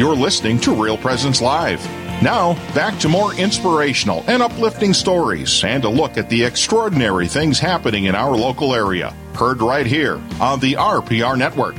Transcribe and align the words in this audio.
You're 0.00 0.16
listening 0.16 0.58
to 0.60 0.72
Real 0.74 0.96
Presence 0.96 1.42
Live. 1.42 1.84
Now, 2.22 2.54
back 2.74 2.98
to 3.00 3.08
more 3.10 3.34
inspirational 3.34 4.24
and 4.28 4.42
uplifting 4.42 4.94
stories 4.94 5.62
and 5.62 5.84
a 5.84 5.90
look 5.90 6.16
at 6.16 6.30
the 6.30 6.42
extraordinary 6.42 7.28
things 7.28 7.58
happening 7.58 8.04
in 8.04 8.14
our 8.14 8.34
local 8.34 8.74
area. 8.74 9.14
Heard 9.34 9.60
right 9.60 9.84
here 9.84 10.14
on 10.40 10.58
the 10.60 10.72
RPR 10.72 11.36
Network. 11.36 11.74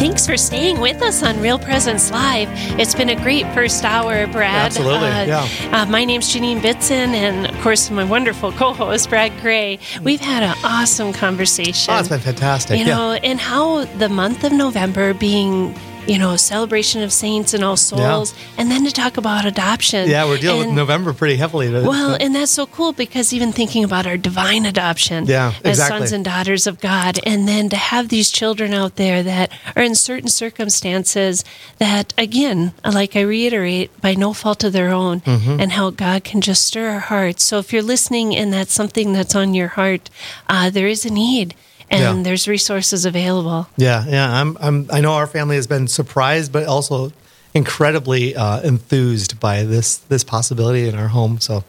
Thanks 0.00 0.26
for 0.26 0.36
staying 0.36 0.80
with 0.80 1.00
us 1.00 1.22
on 1.22 1.40
Real 1.40 1.60
Presence 1.60 2.10
Live. 2.10 2.48
It's 2.76 2.96
been 2.96 3.10
a 3.10 3.22
great 3.22 3.46
first 3.54 3.84
hour, 3.84 4.26
Brad. 4.26 4.66
Absolutely, 4.66 5.06
Uh, 5.06 5.26
yeah. 5.26 5.48
Uh, 5.70 5.86
my 5.86 6.04
name's 6.04 6.34
Janine 6.34 6.58
Bitson, 6.58 7.14
and 7.14 7.46
of 7.46 7.54
course, 7.62 7.88
my 7.88 8.02
wonderful 8.02 8.50
co 8.50 8.72
host, 8.72 9.10
Brad 9.10 9.30
Gray. 9.40 9.78
We've 10.02 10.20
had 10.20 10.42
an 10.42 10.56
awesome 10.64 11.12
conversation. 11.12 11.94
Oh, 11.94 12.00
it's 12.00 12.08
been 12.08 12.18
fantastic. 12.18 12.80
You 12.80 12.84
yeah. 12.84 12.96
know, 12.96 13.12
and 13.12 13.38
how 13.38 13.84
the 13.84 14.08
month 14.08 14.42
of 14.42 14.50
November 14.50 15.14
being, 15.14 15.72
you 16.06 16.18
know, 16.18 16.36
celebration 16.36 17.02
of 17.02 17.12
saints 17.12 17.52
and 17.54 17.62
all 17.64 17.76
souls, 17.76 18.34
and 18.58 18.70
then 18.70 18.84
to 18.84 18.92
talk 18.92 19.16
about 19.16 19.44
adoption. 19.44 20.08
yeah, 20.08 20.24
we're 20.24 20.38
dealing 20.38 20.68
with 20.68 20.76
November 20.76 21.12
pretty 21.12 21.36
heavily. 21.36 21.70
well, 21.70 22.16
and 22.20 22.34
that's 22.34 22.52
so 22.52 22.66
cool 22.66 22.92
because 22.92 23.32
even 23.32 23.52
thinking 23.52 23.84
about 23.84 24.06
our 24.06 24.16
divine 24.16 24.64
adoption 24.66 25.26
Yeah, 25.26 25.52
as 25.64 25.78
exactly. 25.78 25.98
sons 25.98 26.12
and 26.12 26.24
daughters 26.24 26.66
of 26.66 26.80
God, 26.80 27.18
and 27.24 27.46
then 27.48 27.68
to 27.70 27.76
have 27.76 28.08
these 28.08 28.30
children 28.30 28.72
out 28.74 28.96
there 28.96 29.22
that 29.22 29.50
are 29.74 29.82
in 29.82 29.94
certain 29.94 30.28
circumstances 30.28 31.44
that, 31.78 32.12
again, 32.18 32.72
like 32.84 33.16
I 33.16 33.20
reiterate, 33.22 33.90
by 34.00 34.14
no 34.14 34.32
fault 34.32 34.64
of 34.64 34.72
their 34.72 34.90
own, 34.90 35.20
Mm-hmm. 35.26 35.60
and 35.60 35.72
how 35.72 35.90
God 35.90 36.24
can 36.24 36.40
just 36.40 36.64
stir 36.66 36.88
our 36.88 37.00
hearts. 37.00 37.42
So 37.44 37.58
if 37.58 37.72
you're 37.72 37.82
listening 37.82 38.36
and 38.36 38.52
that's 38.52 38.72
something 38.72 39.12
that's 39.12 39.34
on 39.34 39.54
your 39.54 39.68
heart, 39.68 40.08
uh, 40.48 40.70
there 40.70 40.86
is 40.86 41.04
a 41.04 41.10
need. 41.10 41.54
And 41.90 42.00
Yeah. 42.00 42.22
there's 42.24 42.48
resources 42.48 43.04
available. 43.04 43.68
yeah, 43.76 44.04
yeah. 44.08 44.40
I'm, 44.40 44.56
I'm. 44.60 44.88
I 44.92 45.00
know 45.00 45.12
our 45.14 45.26
family 45.26 45.54
has 45.56 45.66
been 45.68 45.86
surprised, 45.88 46.50
but 46.52 46.66
also 46.66 47.12
incredibly 47.54 48.34
uh, 48.36 48.60
enthused 48.62 49.38
by 49.40 49.62
this 49.62 49.96
this 49.96 50.24
possibility 50.24 50.88
in 50.88 50.94
our 50.96 51.08
home. 51.08 51.38
So, 51.40 51.62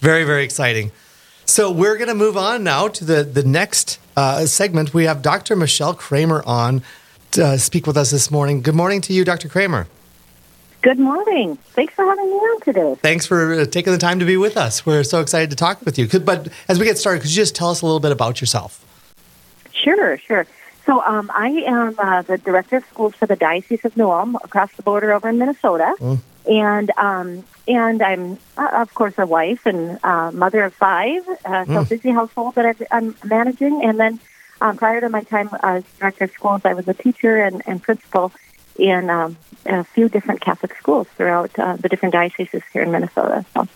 very, 0.00 0.24
very 0.24 0.44
exciting. 0.44 0.90
So 1.44 1.70
we're 1.70 1.96
going 1.96 2.08
to 2.08 2.14
move 2.14 2.36
on 2.36 2.64
now 2.64 2.88
to 2.88 3.04
the 3.04 3.22
the 3.22 3.44
next 3.44 3.98
uh, 4.16 4.46
segment. 4.46 4.92
We 4.92 5.04
have 5.04 5.22
Dr. 5.22 5.54
Michelle 5.54 5.94
Kramer 5.94 6.42
on 6.44 6.82
to 7.30 7.46
uh, 7.46 7.56
speak 7.56 7.86
with 7.86 7.96
us 7.96 8.10
this 8.10 8.30
morning. 8.32 8.62
Good 8.62 8.74
morning 8.74 9.00
to 9.02 9.12
you, 9.12 9.24
Dr. 9.24 9.48
Kramer. 9.48 9.86
Good 10.82 10.98
morning. 10.98 11.56
Thanks 11.74 11.94
for 11.94 12.04
having 12.04 12.26
me 12.26 12.32
on 12.32 12.60
today. 12.62 12.96
Thanks 13.00 13.26
for 13.26 13.54
uh, 13.60 13.64
taking 13.64 13.92
the 13.92 13.98
time 13.98 14.18
to 14.18 14.24
be 14.24 14.36
with 14.36 14.56
us. 14.56 14.84
We're 14.84 15.04
so 15.04 15.20
excited 15.20 15.50
to 15.50 15.56
talk 15.56 15.82
with 15.84 15.98
you. 15.98 16.06
But 16.20 16.48
as 16.68 16.78
we 16.78 16.84
get 16.84 16.98
started, 16.98 17.22
could 17.22 17.30
you 17.30 17.36
just 17.36 17.54
tell 17.56 17.70
us 17.70 17.80
a 17.82 17.86
little 17.86 18.00
bit 18.00 18.12
about 18.12 18.40
yourself? 18.40 18.84
Sure, 19.82 20.18
sure. 20.18 20.46
So 20.84 21.02
um, 21.02 21.30
I 21.34 21.48
am 21.66 21.96
uh, 21.98 22.22
the 22.22 22.38
director 22.38 22.76
of 22.76 22.84
schools 22.86 23.14
for 23.16 23.26
the 23.26 23.36
Diocese 23.36 23.84
of 23.84 23.96
New 23.96 24.10
Ulm 24.10 24.36
across 24.36 24.72
the 24.76 24.82
border 24.82 25.12
over 25.12 25.28
in 25.28 25.38
Minnesota, 25.38 25.94
and 26.46 26.90
um, 26.96 27.44
and 27.66 28.00
I'm 28.02 28.38
uh, 28.56 28.68
of 28.72 28.94
course 28.94 29.14
a 29.18 29.26
wife 29.26 29.66
and 29.66 29.98
uh, 30.04 30.30
mother 30.30 30.62
of 30.62 30.74
five. 30.74 31.22
Uh, 31.44 31.64
so 31.64 31.84
busy 31.84 32.10
household 32.10 32.54
that 32.54 32.66
I've, 32.66 32.82
I'm 32.92 33.16
managing, 33.24 33.84
and 33.84 33.98
then 33.98 34.20
um, 34.60 34.76
prior 34.76 35.00
to 35.00 35.08
my 35.08 35.22
time 35.24 35.50
as 35.62 35.82
director 35.98 36.24
of 36.24 36.30
schools, 36.30 36.62
I 36.64 36.74
was 36.74 36.86
a 36.86 36.94
teacher 36.94 37.36
and, 37.36 37.62
and 37.66 37.82
principal 37.82 38.32
in 38.78 39.10
um, 39.10 39.36
a 39.66 39.82
few 39.82 40.08
different 40.08 40.40
Catholic 40.40 40.76
schools 40.76 41.08
throughout 41.16 41.58
uh, 41.58 41.76
the 41.76 41.88
different 41.88 42.12
dioceses 42.12 42.62
here 42.72 42.82
in 42.82 42.92
Minnesota. 42.92 43.44
So. 43.54 43.66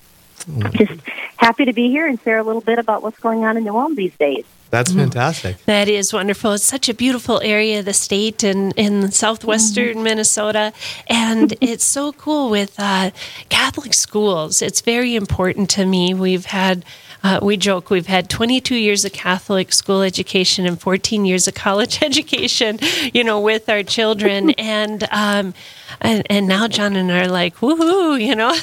Just 0.73 1.01
happy 1.37 1.65
to 1.65 1.73
be 1.73 1.89
here 1.89 2.07
and 2.07 2.21
share 2.23 2.39
a 2.39 2.43
little 2.43 2.61
bit 2.61 2.79
about 2.79 3.03
what's 3.03 3.19
going 3.19 3.45
on 3.45 3.57
in 3.57 3.65
New 3.65 3.77
Ulm 3.77 3.95
these 3.95 4.17
days. 4.17 4.45
That's 4.71 4.93
fantastic. 4.93 5.65
That 5.65 5.89
is 5.89 6.13
wonderful. 6.13 6.53
It's 6.53 6.65
such 6.65 6.89
a 6.89 6.95
beautiful 6.95 7.41
area 7.43 7.81
of 7.81 7.87
the 7.87 7.93
state 7.93 8.45
and 8.45 8.73
in 8.77 9.11
southwestern 9.11 10.05
Minnesota. 10.05 10.73
And 11.09 11.55
it's 11.61 11.85
so 11.85 12.13
cool 12.13 12.51
with 12.51 12.79
uh, 12.79 13.11
Catholic 13.49 13.95
schools. 13.95 14.63
It's 14.63 14.81
very 14.81 15.17
important 15.17 15.71
to 15.71 15.87
me. 15.87 16.15
We've 16.15 16.45
had, 16.45 16.85
uh, 17.23 17.39
we 17.43 17.57
joke, 17.57 17.91
we've 17.91 18.07
had 18.07 18.31
22 18.31 18.75
years 18.77 19.05
of 19.05 19.13
Catholic 19.13 19.73
school 19.73 20.03
education 20.03 20.67
and 20.67 20.81
14 20.81 21.25
years 21.25 21.47
of 21.47 21.55
college 21.55 22.03
education, 22.03 22.79
you 23.13 23.25
know, 23.25 23.41
with 23.41 23.69
our 23.69 23.83
children. 23.83 24.51
and, 24.59 25.07
um, 25.11 25.55
and, 26.01 26.27
and 26.31 26.49
now 26.49 26.69
John 26.69 26.97
and 26.97 27.11
I 27.13 27.25
are 27.25 27.29
like, 27.29 27.57
woohoo, 27.57 28.21
you 28.21 28.35
know. 28.35 28.57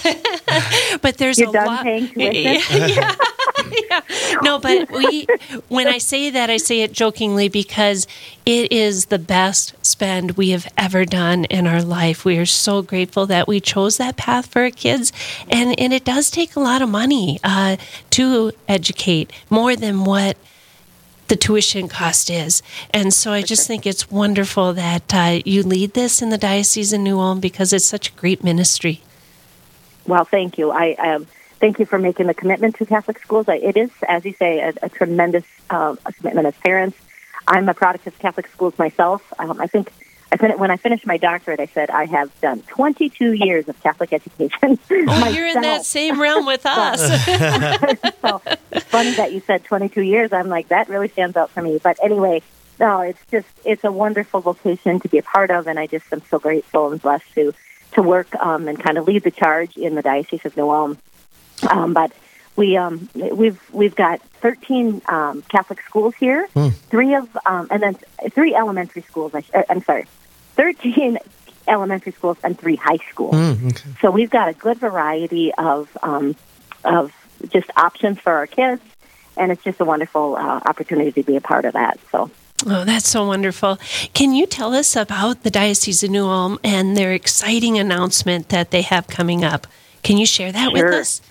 but 1.01 1.17
there's 1.17 1.39
You're 1.39 1.49
a 1.49 1.65
lot. 1.65 1.83
paying 1.83 2.07
tuition? 2.09 2.89
yeah, 2.89 3.15
yeah. 3.89 4.01
No, 4.41 4.59
but 4.59 4.89
we 4.91 5.25
when 5.67 5.87
I 5.87 5.97
say 5.97 6.29
that 6.29 6.49
I 6.49 6.57
say 6.57 6.81
it 6.81 6.93
jokingly 6.93 7.49
because 7.49 8.07
it 8.45 8.71
is 8.71 9.05
the 9.05 9.19
best 9.19 9.73
spend 9.85 10.31
we 10.31 10.49
have 10.49 10.71
ever 10.77 11.05
done 11.05 11.45
in 11.45 11.67
our 11.67 11.81
life. 11.81 12.25
We 12.25 12.37
are 12.37 12.45
so 12.45 12.81
grateful 12.81 13.25
that 13.27 13.47
we 13.47 13.59
chose 13.59 13.97
that 13.97 14.17
path 14.17 14.47
for 14.47 14.63
our 14.63 14.71
kids 14.71 15.11
and 15.49 15.79
and 15.79 15.93
it 15.93 16.05
does 16.05 16.29
take 16.29 16.55
a 16.55 16.59
lot 16.59 16.81
of 16.81 16.89
money 16.89 17.39
uh, 17.43 17.77
to 18.11 18.51
educate 18.67 19.31
more 19.49 19.75
than 19.75 20.03
what 20.03 20.37
the 21.27 21.35
tuition 21.35 21.87
cost 21.87 22.29
is. 22.29 22.61
And 22.91 23.13
so 23.13 23.31
I 23.31 23.41
just 23.41 23.67
think 23.67 23.85
it's 23.85 24.09
wonderful 24.09 24.73
that 24.73 25.13
uh, 25.13 25.39
you 25.45 25.63
lead 25.63 25.93
this 25.93 26.21
in 26.21 26.29
the 26.29 26.37
Diocese 26.37 26.93
of 26.93 27.01
New 27.01 27.19
Ulm 27.19 27.39
because 27.39 27.73
it's 27.73 27.85
such 27.85 28.09
a 28.09 28.13
great 28.13 28.43
ministry. 28.43 29.01
Well, 30.05 30.23
thank 30.23 30.57
you. 30.57 30.71
I 30.71 30.93
um, 30.93 31.27
thank 31.59 31.79
you 31.79 31.85
for 31.85 31.99
making 31.99 32.27
the 32.27 32.33
commitment 32.33 32.75
to 32.77 32.85
Catholic 32.85 33.19
schools. 33.19 33.45
It 33.47 33.77
is, 33.77 33.91
as 34.07 34.25
you 34.25 34.33
say, 34.33 34.59
a, 34.59 34.73
a 34.81 34.89
tremendous 34.89 35.45
uh, 35.69 35.95
commitment 36.17 36.47
as 36.47 36.55
parents. 36.55 36.97
I'm 37.47 37.69
a 37.69 37.73
product 37.73 38.07
of 38.07 38.17
Catholic 38.19 38.47
schools 38.47 38.77
myself. 38.77 39.21
Um, 39.39 39.59
I 39.61 39.67
think 39.67 39.91
I 40.31 40.37
fin- 40.37 40.57
when 40.59 40.71
I 40.71 40.77
finished 40.77 41.05
my 41.05 41.17
doctorate, 41.17 41.59
I 41.59 41.67
said 41.67 41.89
I 41.89 42.05
have 42.05 42.29
done 42.41 42.61
22 42.63 43.33
years 43.33 43.69
of 43.69 43.81
Catholic 43.81 44.11
education. 44.13 44.79
Oh, 45.09 45.29
you're 45.29 45.47
in 45.47 45.61
that 45.61 45.85
same 45.85 46.19
realm 46.19 46.45
with 46.45 46.61
us. 46.65 46.99
so 48.21 48.41
it's 48.71 48.85
funny 48.85 49.11
that 49.11 49.31
you 49.31 49.41
said 49.41 49.63
22 49.63 50.01
years. 50.01 50.33
I'm 50.33 50.49
like 50.49 50.67
that 50.69 50.89
really 50.89 51.07
stands 51.07 51.37
out 51.37 51.49
for 51.51 51.61
me. 51.61 51.79
But 51.81 51.97
anyway, 52.03 52.41
no, 52.79 53.01
it's 53.01 53.19
just 53.31 53.47
it's 53.65 53.83
a 53.83 53.91
wonderful 53.91 54.41
vocation 54.41 54.99
to 54.99 55.07
be 55.07 55.17
a 55.17 55.23
part 55.23 55.49
of, 55.51 55.67
and 55.67 55.79
I 55.79 55.87
just 55.87 56.05
am 56.11 56.21
so 56.29 56.39
grateful 56.39 56.91
and 56.91 57.01
blessed 57.01 57.33
to 57.35 57.53
to 57.93 58.01
work 58.01 58.33
um, 58.35 58.67
and 58.67 58.81
kind 58.81 58.97
of 58.97 59.07
lead 59.07 59.23
the 59.23 59.31
charge 59.31 59.77
in 59.77 59.95
the 59.95 60.01
Diocese 60.01 60.45
of 60.45 60.57
New 60.57 60.69
Ulm. 60.69 60.97
Um, 61.67 61.93
but 61.93 62.11
we 62.55 62.75
um, 62.75 63.09
we've 63.13 63.59
we've 63.71 63.95
got 63.95 64.21
13 64.41 65.01
um, 65.07 65.43
Catholic 65.43 65.81
schools 65.83 66.15
here, 66.15 66.47
three 66.89 67.13
of 67.13 67.37
um, 67.45 67.67
and 67.69 67.81
then 67.81 67.97
three 68.31 68.55
elementary 68.55 69.03
schools. 69.03 69.33
I, 69.33 69.43
uh, 69.53 69.63
I'm 69.69 69.83
sorry, 69.83 70.05
13 70.55 71.19
elementary 71.67 72.11
schools 72.11 72.37
and 72.43 72.57
three 72.57 72.75
high 72.75 72.97
schools. 73.09 73.35
Mm, 73.35 73.71
okay. 73.71 73.89
So 74.01 74.11
we've 74.11 74.29
got 74.29 74.49
a 74.49 74.53
good 74.53 74.79
variety 74.79 75.53
of 75.53 75.95
um, 76.01 76.35
of 76.83 77.13
just 77.49 77.69
options 77.77 78.19
for 78.19 78.33
our 78.33 78.47
kids, 78.47 78.81
and 79.37 79.51
it's 79.51 79.63
just 79.63 79.79
a 79.79 79.85
wonderful 79.85 80.35
uh, 80.35 80.61
opportunity 80.65 81.11
to 81.11 81.23
be 81.23 81.35
a 81.35 81.41
part 81.41 81.65
of 81.65 81.73
that. 81.73 81.99
So. 82.11 82.31
Oh, 82.65 82.83
that's 82.85 83.07
so 83.07 83.27
wonderful. 83.27 83.77
Can 84.15 84.33
you 84.33 84.47
tell 84.47 84.73
us 84.73 84.95
about 84.95 85.43
the 85.43 85.51
Diocese 85.51 86.03
of 86.03 86.09
New 86.09 86.25
Ulm 86.25 86.57
and 86.63 86.97
their 86.97 87.13
exciting 87.13 87.77
announcement 87.77 88.49
that 88.49 88.71
they 88.71 88.81
have 88.81 89.05
coming 89.05 89.43
up? 89.43 89.67
Can 90.01 90.17
you 90.17 90.25
share 90.25 90.51
that 90.51 90.73
with 90.73 90.85
us? 90.85 91.21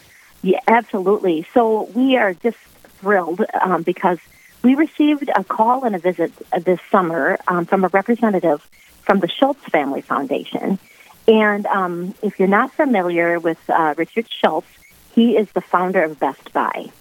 Yeah, 0.47 0.61
absolutely. 0.69 1.45
So 1.55 1.91
we 1.93 2.17
are 2.17 2.33
just 2.33 2.57
thrilled 3.01 3.45
um, 3.61 3.83
because 3.83 4.19
we 4.62 4.77
received 4.77 5.29
a 5.34 5.43
call 5.43 5.83
and 5.83 5.97
a 5.97 5.99
visit 5.99 6.33
uh, 6.53 6.61
this 6.61 6.79
summer 6.89 7.37
um, 7.49 7.67
from 7.67 7.83
a 7.83 7.89
representative 7.89 8.65
from 9.03 9.19
the 9.19 9.27
Schulze 9.27 9.56
Family 9.73 10.03
Foundation. 10.03 10.79
And 11.27 11.67
um, 11.67 12.15
if 12.23 12.39
you're 12.39 12.47
not 12.47 12.73
familiar 12.73 13.41
with 13.41 13.59
uh, 13.69 13.95
Richard 13.97 14.29
Schulze, 14.31 14.69
he 15.17 15.37
is 15.37 15.51
the 15.51 15.61
founder 15.61 16.05
of 16.05 16.21
Best 16.21 16.53
Buy. 16.53 16.93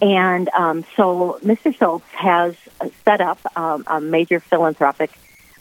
And 0.00 0.48
um, 0.50 0.84
so 0.94 1.40
Mr. 1.42 1.76
Schulze 1.76 2.04
has 2.12 2.54
uh, 2.80 2.90
set 3.04 3.20
up 3.20 3.40
um, 3.56 3.82
a 3.88 4.00
major 4.00 4.38
philanthropic 4.38 5.10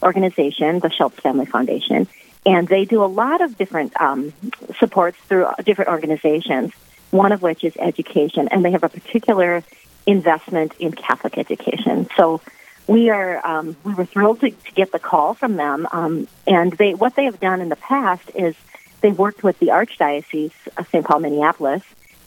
organization, 0.03 0.81
the 0.81 0.91
Schulze 0.91 1.15
Family 1.15 1.47
Foundation, 1.47 2.07
and 2.45 2.67
they 2.67 2.85
do 2.85 3.03
a 3.03 3.07
lot 3.07 3.41
of 3.41 3.57
different 3.57 3.99
um, 3.99 4.33
supports 4.77 5.17
through 5.27 5.47
different 5.63 5.89
organizations, 5.89 6.73
one 7.13 7.31
of 7.31 7.43
which 7.43 7.63
is 7.63 7.73
education, 7.77 8.47
and 8.49 8.65
they 8.65 8.71
have 8.71 8.83
a 8.83 8.89
particular 8.89 9.63
investment 10.05 10.73
in 10.79 10.91
Catholic 10.91 11.37
education. 11.37 12.07
So 12.17 12.41
we 12.87 13.09
are 13.11 13.45
um, 13.45 13.75
we 13.83 13.93
were 13.93 14.05
thrilled 14.05 14.41
to, 14.41 14.49
to 14.49 14.71
get 14.73 14.91
the 14.91 14.99
call 14.99 15.35
from 15.35 15.55
them, 15.55 15.87
um, 15.91 16.27
and 16.47 16.73
they 16.73 16.95
what 16.95 17.15
they 17.15 17.25
have 17.25 17.39
done 17.39 17.61
in 17.61 17.69
the 17.69 17.75
past 17.75 18.29
is 18.33 18.55
they've 19.01 19.17
worked 19.17 19.43
with 19.43 19.59
the 19.59 19.67
Archdiocese 19.67 20.53
of 20.75 20.87
St. 20.89 21.05
Paul, 21.05 21.19
Minneapolis, 21.19 21.83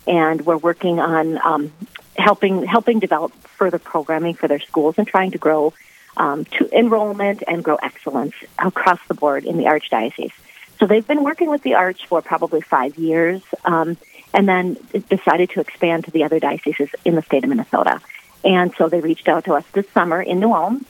and 0.07 0.47
we're 0.47 0.57
working 0.57 1.01
on 1.01 1.39
um, 1.45 1.73
helping 2.17 2.65
helping 2.65 3.01
develop 3.01 3.33
further 3.59 3.81
programming 3.81 4.35
for 4.35 4.47
their 4.47 4.61
schools 4.61 4.95
and 4.99 5.07
trying 5.07 5.33
to 5.33 5.39
grow 5.39 5.75
um, 6.17 6.45
to 6.45 6.71
enrollment 6.79 7.43
and 7.47 7.65
grow 7.65 7.77
excellence 7.77 8.35
across 8.59 9.01
the 9.09 9.15
board 9.15 9.45
in 9.45 9.57
the 9.57 9.65
Archdiocese. 9.65 10.33
So 10.79 10.87
they've 10.87 11.07
been 11.07 11.25
working 11.25 11.51
with 11.51 11.63
the 11.63 11.75
Arch 11.75 12.07
for 12.07 12.23
probably 12.23 12.61
five 12.61 12.97
years, 12.99 13.43
um, 13.65 13.97
and 14.37 14.47
then 14.47 14.77
decided 15.09 15.49
to 15.51 15.61
expand 15.61 16.05
to 16.05 16.11
the 16.11 16.23
other 16.23 16.39
dioceses 16.39 16.91
in 17.07 17.15
the 17.15 17.23
state 17.23 17.43
of 17.43 17.49
Minnesota. 17.49 18.01
And 18.45 18.73
so 18.77 18.89
they 18.89 19.01
reached 19.01 19.29
out 19.29 19.47
to 19.47 19.55
us 19.55 19.65
this 19.73 19.89
summer 19.91 20.21
in 20.23 20.39
New 20.41 20.53
Ulm, 20.53 20.85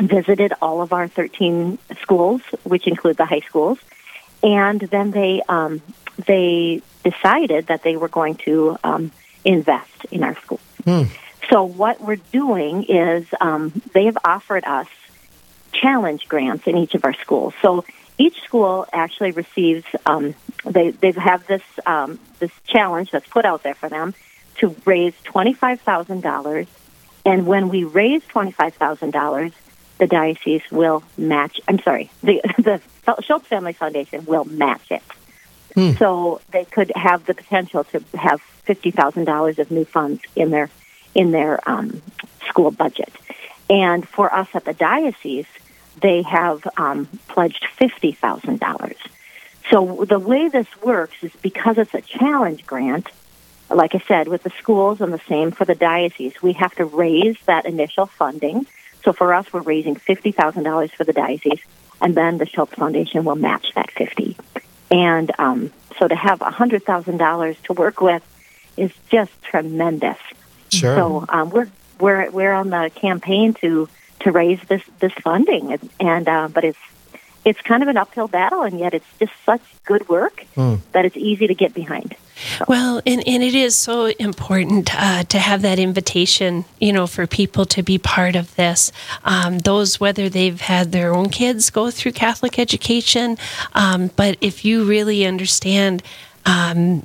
visited 0.00 0.54
all 0.62 0.80
of 0.80 0.94
our 0.94 1.06
13 1.06 1.78
schools, 2.00 2.40
which 2.64 2.86
include 2.86 3.18
the 3.18 3.26
high 3.26 3.40
schools, 3.40 3.78
and 4.42 4.80
then 4.80 5.10
they 5.10 5.42
um, 5.48 5.82
they 6.26 6.80
decided 7.04 7.66
that 7.66 7.82
they 7.82 7.96
were 7.96 8.08
going 8.08 8.36
to 8.36 8.78
um, 8.82 9.12
invest 9.44 10.06
in 10.10 10.24
our 10.24 10.34
school. 10.40 10.60
So 11.50 11.64
what 11.64 12.00
we're 12.00 12.16
doing 12.16 12.84
is 12.84 13.26
um, 13.40 13.82
they 13.92 14.06
have 14.06 14.18
offered 14.24 14.64
us 14.64 14.88
challenge 15.72 16.26
grants 16.26 16.66
in 16.66 16.76
each 16.76 16.94
of 16.94 17.04
our 17.04 17.14
schools. 17.14 17.54
So 17.60 17.84
each 18.16 18.40
school 18.42 18.86
actually 18.92 19.32
receives 19.32 19.84
um, 20.06 20.34
they 20.64 20.90
they 20.90 21.12
have 21.12 21.46
this 21.46 21.62
um, 21.86 22.18
this 22.38 22.50
challenge 22.66 23.10
that's 23.10 23.28
put 23.28 23.44
out 23.44 23.62
there 23.62 23.74
for 23.74 23.88
them 23.88 24.14
to 24.56 24.74
raise 24.84 25.14
twenty 25.24 25.54
five 25.54 25.80
thousand 25.80 26.22
dollars, 26.22 26.66
and 27.24 27.46
when 27.46 27.68
we 27.68 27.84
raise 27.84 28.24
twenty 28.26 28.52
five 28.52 28.74
thousand 28.74 29.12
dollars, 29.12 29.52
the 29.98 30.06
diocese 30.06 30.62
will 30.70 31.02
match. 31.16 31.60
I'm 31.68 31.78
sorry, 31.80 32.10
the 32.22 32.40
the 32.58 32.80
Schulze 33.22 33.46
Family 33.46 33.72
Foundation 33.72 34.24
will 34.24 34.44
match 34.44 34.90
it. 34.90 35.02
So 35.96 36.40
they 36.50 36.64
could 36.64 36.90
have 36.96 37.24
the 37.26 37.34
potential 37.34 37.84
to 37.84 38.02
have 38.14 38.40
fifty 38.40 38.90
thousand 38.90 39.24
dollars 39.24 39.58
of 39.58 39.70
new 39.70 39.84
funds 39.84 40.22
in 40.34 40.50
their 40.50 40.70
in 41.14 41.30
their 41.30 41.60
um, 41.68 42.02
school 42.48 42.70
budget. 42.70 43.12
And 43.70 44.08
for 44.08 44.32
us 44.34 44.48
at 44.54 44.64
the 44.64 44.72
diocese, 44.72 45.46
they 46.00 46.22
have 46.22 46.66
um, 46.76 47.06
pledged 47.28 47.66
fifty 47.76 48.12
thousand 48.12 48.60
dollars. 48.60 48.96
So 49.70 50.04
the 50.04 50.18
way 50.18 50.48
this 50.48 50.66
works 50.82 51.16
is 51.22 51.32
because 51.42 51.78
it's 51.78 51.94
a 51.94 52.00
challenge 52.00 52.66
grant. 52.66 53.08
Like 53.70 53.94
I 53.94 54.02
said, 54.08 54.28
with 54.28 54.42
the 54.42 54.50
schools 54.58 55.00
and 55.00 55.12
the 55.12 55.20
same 55.28 55.50
for 55.50 55.66
the 55.66 55.74
diocese, 55.74 56.40
we 56.40 56.54
have 56.54 56.74
to 56.76 56.86
raise 56.86 57.36
that 57.44 57.66
initial 57.66 58.06
funding. 58.06 58.66
So 59.04 59.12
for 59.12 59.34
us, 59.34 59.52
we're 59.52 59.60
raising 59.60 59.94
fifty 59.94 60.32
thousand 60.32 60.64
dollars 60.64 60.90
for 60.90 61.04
the 61.04 61.12
diocese, 61.12 61.60
and 62.00 62.14
then 62.14 62.38
the 62.38 62.46
Schulze 62.46 62.70
Foundation 62.70 63.24
will 63.24 63.36
match 63.36 63.74
that 63.74 63.90
fifty. 63.90 64.36
And 64.90 65.30
um, 65.38 65.70
so 65.98 66.08
to 66.08 66.14
have 66.14 66.40
a 66.40 66.50
hundred 66.50 66.84
thousand 66.84 67.18
dollars 67.18 67.56
to 67.64 67.74
work 67.74 68.00
with 68.00 68.22
is 68.76 68.90
just 69.10 69.32
tremendous. 69.42 70.18
Sure. 70.70 70.96
So 70.96 71.24
um, 71.28 71.50
we're 71.50 71.68
we're 72.00 72.30
we're 72.30 72.52
on 72.52 72.70
the 72.70 72.90
campaign 72.94 73.52
to 73.54 73.88
to 74.20 74.32
raise 74.32 74.60
this 74.62 74.82
this 75.00 75.12
funding, 75.12 75.72
and, 75.72 75.90
and 76.00 76.28
uh, 76.28 76.48
but 76.48 76.64
it's 76.64 76.78
it's 77.44 77.60
kind 77.60 77.82
of 77.82 77.88
an 77.88 77.96
uphill 77.96 78.28
battle, 78.28 78.62
and 78.62 78.78
yet 78.78 78.94
it's 78.94 79.06
just 79.18 79.32
such 79.44 79.62
good 79.84 80.08
work 80.08 80.44
that 80.92 81.04
it's 81.04 81.16
easy 81.16 81.46
to 81.46 81.54
get 81.54 81.74
behind. 81.74 82.14
Well, 82.68 83.00
and, 83.06 83.26
and 83.26 83.42
it 83.42 83.54
is 83.54 83.74
so 83.74 84.06
important 84.06 84.94
uh, 84.94 85.24
to 85.24 85.38
have 85.38 85.62
that 85.62 85.78
invitation, 85.78 86.64
you 86.80 86.92
know, 86.92 87.06
for 87.06 87.26
people 87.26 87.64
to 87.66 87.82
be 87.82 87.98
part 87.98 88.36
of 88.36 88.54
this. 88.56 88.92
Um, 89.24 89.58
those, 89.60 89.98
whether 89.98 90.28
they've 90.28 90.60
had 90.60 90.92
their 90.92 91.14
own 91.14 91.30
kids 91.30 91.70
go 91.70 91.90
through 91.90 92.12
Catholic 92.12 92.58
education, 92.58 93.38
um, 93.74 94.10
but 94.16 94.36
if 94.40 94.64
you 94.64 94.84
really 94.84 95.26
understand, 95.26 96.02
um, 96.46 97.04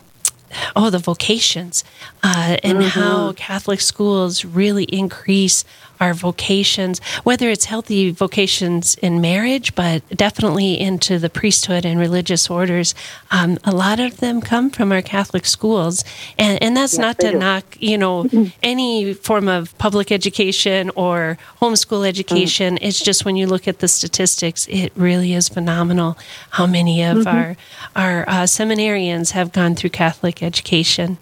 oh, 0.75 0.89
the 0.89 0.99
vocations 0.99 1.83
uh, 2.21 2.57
and 2.63 2.83
how 2.83 3.33
Catholic 3.33 3.81
schools 3.81 4.45
really 4.45 4.85
increase 4.85 5.65
our 5.99 6.13
vocations, 6.13 6.99
whether 7.23 7.49
it's 7.49 7.65
healthy 7.65 8.11
vocations 8.11 8.95
in 8.95 9.21
marriage, 9.21 9.75
but 9.75 10.07
definitely 10.09 10.79
into 10.79 11.19
the 11.19 11.29
priesthood 11.29 11.85
and 11.85 11.99
religious 11.99 12.49
orders. 12.49 12.93
Um, 13.31 13.57
a 13.63 13.71
lot 13.71 13.99
of 13.99 14.17
them 14.17 14.41
come 14.41 14.69
from 14.69 14.91
our 14.91 15.01
Catholic 15.01 15.45
schools, 15.45 16.03
and, 16.37 16.61
and 16.61 16.75
that's 16.75 16.97
not 16.97 17.19
to 17.19 17.31
do. 17.31 17.37
knock, 17.37 17.77
you 17.79 17.97
know, 17.97 18.29
any 18.61 19.13
form 19.13 19.47
of 19.47 19.77
public 19.77 20.11
education 20.11 20.91
or 20.95 21.37
homeschool 21.61 22.07
education. 22.07 22.77
It's 22.81 22.99
just 22.99 23.25
when 23.25 23.35
you 23.35 23.47
look 23.47 23.67
at 23.67 23.79
the 23.79 23.87
statistics, 23.87 24.67
it 24.67 24.91
really 24.95 25.33
is 25.33 25.49
phenomenal 25.49 26.17
how 26.51 26.65
many 26.67 27.03
of 27.03 27.27
our 27.27 27.55
our 27.95 28.27
uh, 28.27 28.43
seminarians 28.43 29.31
have 29.31 29.51
gone 29.51 29.75
through 29.75 29.91
Catholic 29.91 30.41
education. 30.43 31.17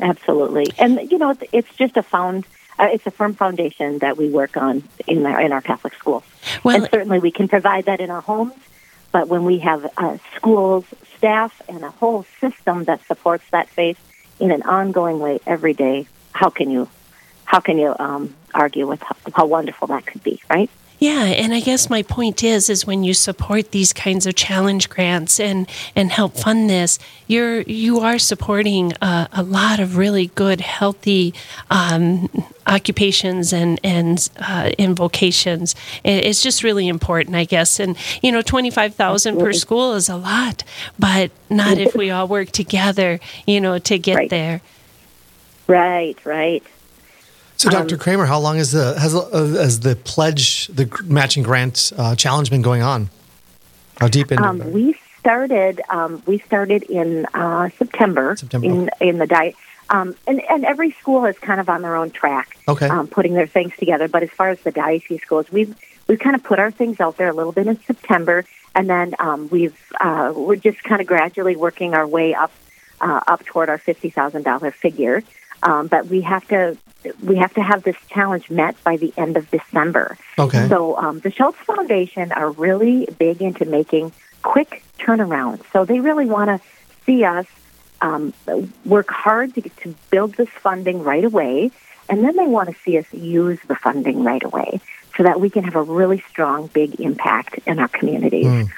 Absolutely, 0.00 0.66
and 0.78 1.10
you 1.10 1.18
know, 1.18 1.36
it's 1.52 1.74
just 1.76 1.96
a 1.96 2.02
found. 2.02 2.46
Uh, 2.78 2.88
it's 2.92 3.06
a 3.06 3.10
firm 3.10 3.34
foundation 3.34 3.98
that 3.98 4.16
we 4.16 4.28
work 4.28 4.56
on 4.56 4.82
in 5.06 5.24
our 5.26 5.40
in 5.40 5.52
our 5.52 5.60
Catholic 5.60 5.94
schools, 5.94 6.24
Well, 6.64 6.76
and 6.76 6.90
certainly 6.90 7.18
we 7.18 7.30
can 7.30 7.48
provide 7.48 7.84
that 7.86 8.00
in 8.00 8.10
our 8.10 8.22
homes. 8.22 8.54
But 9.12 9.28
when 9.28 9.44
we 9.44 9.58
have 9.58 9.92
uh, 9.98 10.16
schools, 10.36 10.86
staff, 11.18 11.60
and 11.68 11.84
a 11.84 11.90
whole 11.90 12.24
system 12.40 12.84
that 12.84 13.06
supports 13.06 13.44
that 13.50 13.68
faith 13.68 13.98
in 14.40 14.50
an 14.50 14.62
ongoing 14.62 15.18
way 15.18 15.38
every 15.46 15.74
day, 15.74 16.06
how 16.32 16.48
can 16.48 16.70
you, 16.70 16.88
how 17.44 17.60
can 17.60 17.76
you 17.78 17.94
um, 17.98 18.34
argue 18.54 18.86
with 18.86 19.02
how, 19.02 19.16
how 19.34 19.46
wonderful 19.46 19.88
that 19.88 20.06
could 20.06 20.22
be, 20.22 20.40
right? 20.48 20.70
Yeah, 21.02 21.24
and 21.24 21.52
I 21.52 21.58
guess 21.58 21.90
my 21.90 22.02
point 22.02 22.44
is 22.44 22.70
is 22.70 22.86
when 22.86 23.02
you 23.02 23.12
support 23.12 23.72
these 23.72 23.92
kinds 23.92 24.24
of 24.24 24.36
challenge 24.36 24.88
grants 24.88 25.40
and 25.40 25.68
and 25.96 26.12
help 26.12 26.36
fund 26.36 26.70
this, 26.70 26.96
you're 27.26 27.62
you 27.62 27.98
are 27.98 28.20
supporting 28.20 28.92
a, 29.02 29.28
a 29.32 29.42
lot 29.42 29.80
of 29.80 29.96
really 29.96 30.28
good, 30.36 30.60
healthy 30.60 31.34
um, 31.72 32.28
occupations 32.68 33.52
and 33.52 33.80
and 33.82 34.30
uh, 34.38 34.70
in 34.78 34.94
vocations. 34.94 35.74
It- 36.04 36.24
It's 36.24 36.40
just 36.40 36.62
really 36.62 36.86
important, 36.86 37.34
I 37.34 37.46
guess. 37.46 37.80
And 37.80 37.96
you 38.22 38.30
know, 38.30 38.40
twenty 38.40 38.70
five 38.70 38.94
thousand 38.94 39.40
per 39.40 39.52
school 39.52 39.94
is 39.94 40.08
a 40.08 40.16
lot, 40.16 40.62
but 41.00 41.32
not 41.50 41.78
if 41.78 41.96
we 41.96 42.12
all 42.12 42.28
work 42.28 42.52
together. 42.52 43.18
You 43.44 43.60
know, 43.60 43.80
to 43.80 43.98
get 43.98 44.16
Right. 44.16 44.30
there. 44.30 44.60
Right, 45.66 46.16
right. 46.24 46.62
So, 47.62 47.70
Dr. 47.70 47.96
Kramer, 47.96 48.26
how 48.26 48.40
long 48.40 48.56
has 48.56 48.72
the 48.72 48.98
has, 48.98 49.14
uh, 49.14 49.30
has 49.30 49.78
the 49.78 49.94
pledge, 49.94 50.66
the 50.66 50.90
matching 51.04 51.44
grant 51.44 51.92
uh, 51.96 52.16
challenge 52.16 52.50
been 52.50 52.60
going 52.60 52.82
on? 52.82 53.08
How 53.98 54.08
deep 54.08 54.32
into 54.32 54.42
Um, 54.42 54.72
we 54.72 54.96
started. 55.20 55.80
Um, 55.88 56.24
we 56.26 56.40
started 56.40 56.82
in 56.82 57.24
uh, 57.34 57.68
September. 57.78 58.34
September. 58.34 58.66
In 58.66 58.90
in 59.00 59.18
the 59.18 59.28
diet. 59.28 59.54
Um, 59.90 60.16
and, 60.26 60.42
and 60.50 60.64
every 60.64 60.90
school 60.90 61.24
is 61.26 61.38
kind 61.38 61.60
of 61.60 61.68
on 61.68 61.82
their 61.82 61.94
own 61.94 62.10
track, 62.10 62.56
Okay. 62.66 62.88
um, 62.88 63.06
putting 63.06 63.34
their 63.34 63.46
things 63.46 63.74
together. 63.78 64.08
But 64.08 64.24
as 64.24 64.30
far 64.30 64.48
as 64.48 64.58
the 64.62 64.72
diocese 64.72 65.24
goes, 65.28 65.48
we've 65.52 65.76
we've 66.08 66.18
kind 66.18 66.34
of 66.34 66.42
put 66.42 66.58
our 66.58 66.72
things 66.72 66.98
out 66.98 67.16
there 67.16 67.28
a 67.28 67.32
little 67.32 67.52
bit 67.52 67.68
in 67.68 67.80
September, 67.84 68.44
and 68.74 68.90
then 68.90 69.14
um, 69.20 69.48
we've 69.50 69.78
uh, 70.00 70.32
we're 70.34 70.56
just 70.56 70.82
kind 70.82 71.00
of 71.00 71.06
gradually 71.06 71.54
working 71.54 71.94
our 71.94 72.08
way 72.08 72.34
up 72.34 72.50
uh, 73.00 73.20
up 73.28 73.44
toward 73.44 73.68
our 73.68 73.78
fifty 73.78 74.10
thousand 74.10 74.42
dollar 74.42 74.72
figure. 74.72 75.22
Um, 75.62 75.86
but 75.86 76.06
we 76.06 76.22
have 76.22 76.44
to 76.48 76.76
we 77.22 77.36
have 77.36 77.54
to 77.54 77.62
have 77.62 77.82
this 77.82 77.96
challenge 78.08 78.50
met 78.50 78.82
by 78.84 78.96
the 78.96 79.12
end 79.16 79.36
of 79.36 79.50
December. 79.50 80.16
Okay. 80.38 80.68
So 80.68 80.96
um, 80.96 81.20
the 81.20 81.30
Schulze 81.30 81.56
Foundation 81.56 82.32
are 82.32 82.50
really 82.50 83.08
big 83.18 83.42
into 83.42 83.64
making 83.64 84.12
quick 84.42 84.82
turnarounds. 84.98 85.62
So 85.72 85.84
they 85.84 86.00
really 86.00 86.26
want 86.26 86.48
to 86.48 86.66
see 87.04 87.24
us 87.24 87.46
um, 88.00 88.32
work 88.84 89.10
hard 89.10 89.54
to, 89.54 89.62
to 89.62 89.94
build 90.10 90.34
this 90.34 90.48
funding 90.48 91.02
right 91.02 91.24
away, 91.24 91.70
and 92.08 92.24
then 92.24 92.36
they 92.36 92.46
want 92.46 92.68
to 92.68 92.74
see 92.84 92.98
us 92.98 93.06
use 93.12 93.60
the 93.68 93.76
funding 93.76 94.24
right 94.24 94.42
away 94.42 94.80
so 95.16 95.22
that 95.22 95.40
we 95.40 95.50
can 95.50 95.64
have 95.64 95.76
a 95.76 95.82
really 95.82 96.22
strong, 96.28 96.66
big 96.68 97.00
impact 97.00 97.60
in 97.66 97.78
our 97.78 97.88
communities. 97.88 98.68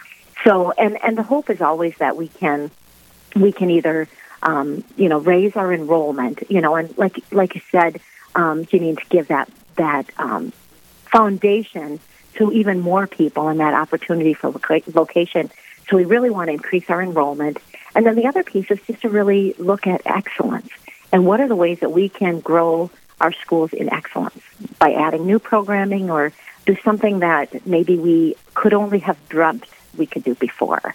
So, 0.45 0.73
and 0.73 1.02
and 1.02 1.16
the 1.16 1.23
hope 1.23 1.49
is 1.49 1.62
always 1.62 1.97
that 1.99 2.16
we 2.16 2.28
can 2.28 2.71
we 3.35 3.50
can 3.50 3.71
either 3.71 4.09
um, 4.45 4.85
you 4.97 5.09
know 5.09 5.19
raise 5.19 5.57
our 5.57 5.73
enrollment, 5.73 6.43
you 6.51 6.61
know, 6.61 6.77
and 6.77 6.97
like 6.97 7.19
like 7.33 7.55
you 7.55 7.63
said, 7.71 8.01
um, 8.35 8.65
Janine, 8.65 8.99
to 8.99 9.07
give 9.09 9.29
that 9.29 9.51
that 9.77 10.07
um, 10.19 10.53
foundation 11.07 11.99
to 12.35 12.53
even 12.53 12.81
more 12.81 13.07
people 13.07 13.49
and 13.49 13.61
that 13.61 13.75
opportunity 13.75 14.35
for 14.35 14.51
vocation. 14.51 15.51
So 15.89 15.97
we 15.97 16.05
really 16.05 16.31
want 16.31 16.49
to 16.49 16.53
increase 16.53 16.89
our 16.89 17.03
enrollment, 17.03 17.59
and 17.95 18.07
then 18.07 18.17
the 18.17 18.27
other 18.27 18.43
piece 18.43 18.71
is 18.71 18.81
just 18.87 19.03
to 19.03 19.09
really 19.09 19.55
look 19.59 19.87
at 19.87 20.03
excellence 20.07 20.69
and 21.15 21.25
what 21.25 21.41
are 21.41 21.47
the 21.47 21.55
ways 21.55 21.79
that 21.79 21.93
we 21.93 22.09
can 22.09 22.41
grow 22.41 22.91
our 23.21 23.33
schools 23.33 23.73
in 23.73 23.93
excellence 23.93 24.43
by 24.81 24.93
adding 24.95 25.25
new 25.25 25.39
programming 25.39 26.11
or 26.11 26.33
do 26.67 26.77
something 26.83 27.21
that 27.21 27.65
maybe 27.65 27.97
we 27.97 28.35
could 28.55 28.75
only 28.75 28.99
have 28.99 29.17
dreamt 29.29 29.65
we 29.97 30.07
could 30.07 30.25
do 30.25 30.35
before. 30.35 30.93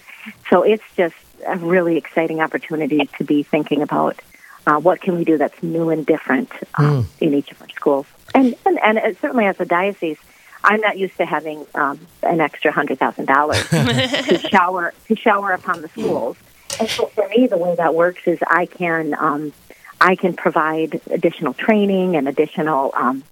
So 0.50 0.64
it's 0.64 0.84
just 0.98 1.16
a 1.46 1.58
really 1.58 1.98
exciting 1.98 2.42
opportunity 2.42 3.10
to 3.18 3.24
be 3.24 3.44
thinking 3.44 3.82
about 3.82 4.20
uh, 4.68 4.80
what 4.80 5.02
can 5.02 5.18
we 5.18 5.24
do 5.24 5.38
that's 5.38 5.62
new 5.64 5.90
and 5.90 6.06
different 6.06 6.52
uh, 6.76 7.04
in 7.20 7.34
each 7.34 7.52
of 7.52 7.62
our 7.62 7.70
schools. 7.70 8.06
And, 8.36 8.56
and 8.66 8.80
and 8.80 8.98
uh, 8.98 9.14
certainly 9.20 9.46
as 9.46 9.60
a 9.60 9.66
diocese, 9.66 10.18
I'm 10.64 10.82
not 10.82 10.98
used 10.98 11.18
to 11.18 11.26
having 11.26 11.66
um, 11.74 12.00
an 12.22 12.42
extra 12.42 12.72
hundred 12.72 13.00
thousand 13.00 13.26
dollars 13.26 13.68
to 13.70 14.38
shower 14.50 14.94
to 15.08 15.16
shower 15.16 15.54
upon 15.54 15.82
the 15.82 15.90
schools. 15.90 16.38
And 16.80 16.88
so 16.90 17.08
for 17.08 17.28
me, 17.30 17.48
the 17.48 17.58
way 17.58 17.76
that 17.76 17.96
works 17.96 18.22
is 18.26 18.40
I 18.46 18.66
can 18.66 19.16
um, 19.18 19.54
I 20.00 20.16
can 20.16 20.34
provide 20.34 21.02
additional 21.10 21.54
training 21.54 22.16
and 22.16 22.28
additional 22.28 22.92
um, 22.96 23.24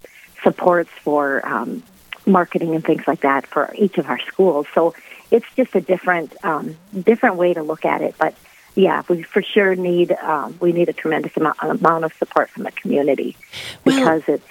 supports 0.44 0.90
for 1.04 1.46
um, 1.48 1.84
marketing 2.26 2.76
and 2.76 2.84
things 2.84 3.04
like 3.08 3.22
that 3.22 3.46
for 3.48 3.74
each 3.76 3.98
of 3.98 4.08
our 4.08 4.20
schools. 4.20 4.68
So 4.74 4.94
it's 5.32 5.46
just 5.56 5.76
a 5.76 5.82
different 5.82 6.34
um, 6.44 6.78
different 6.94 7.36
way 7.36 7.54
to 7.54 7.64
look 7.64 7.86
at 7.86 8.02
it. 8.02 8.16
But 8.18 8.36
yeah, 8.76 9.04
we 9.08 9.24
for 9.24 9.42
sure 9.42 9.76
need 9.76 10.12
um, 10.12 10.58
we 10.60 10.72
need 10.72 10.90
a 10.90 10.94
tremendous 10.94 11.36
amount, 11.36 11.58
amount 11.62 12.06
of 12.06 12.14
support 12.14 12.50
from 12.50 12.64
the 12.64 12.72
community 12.72 13.36
Well- 13.86 13.98
because 13.98 14.24
it's 14.28 14.48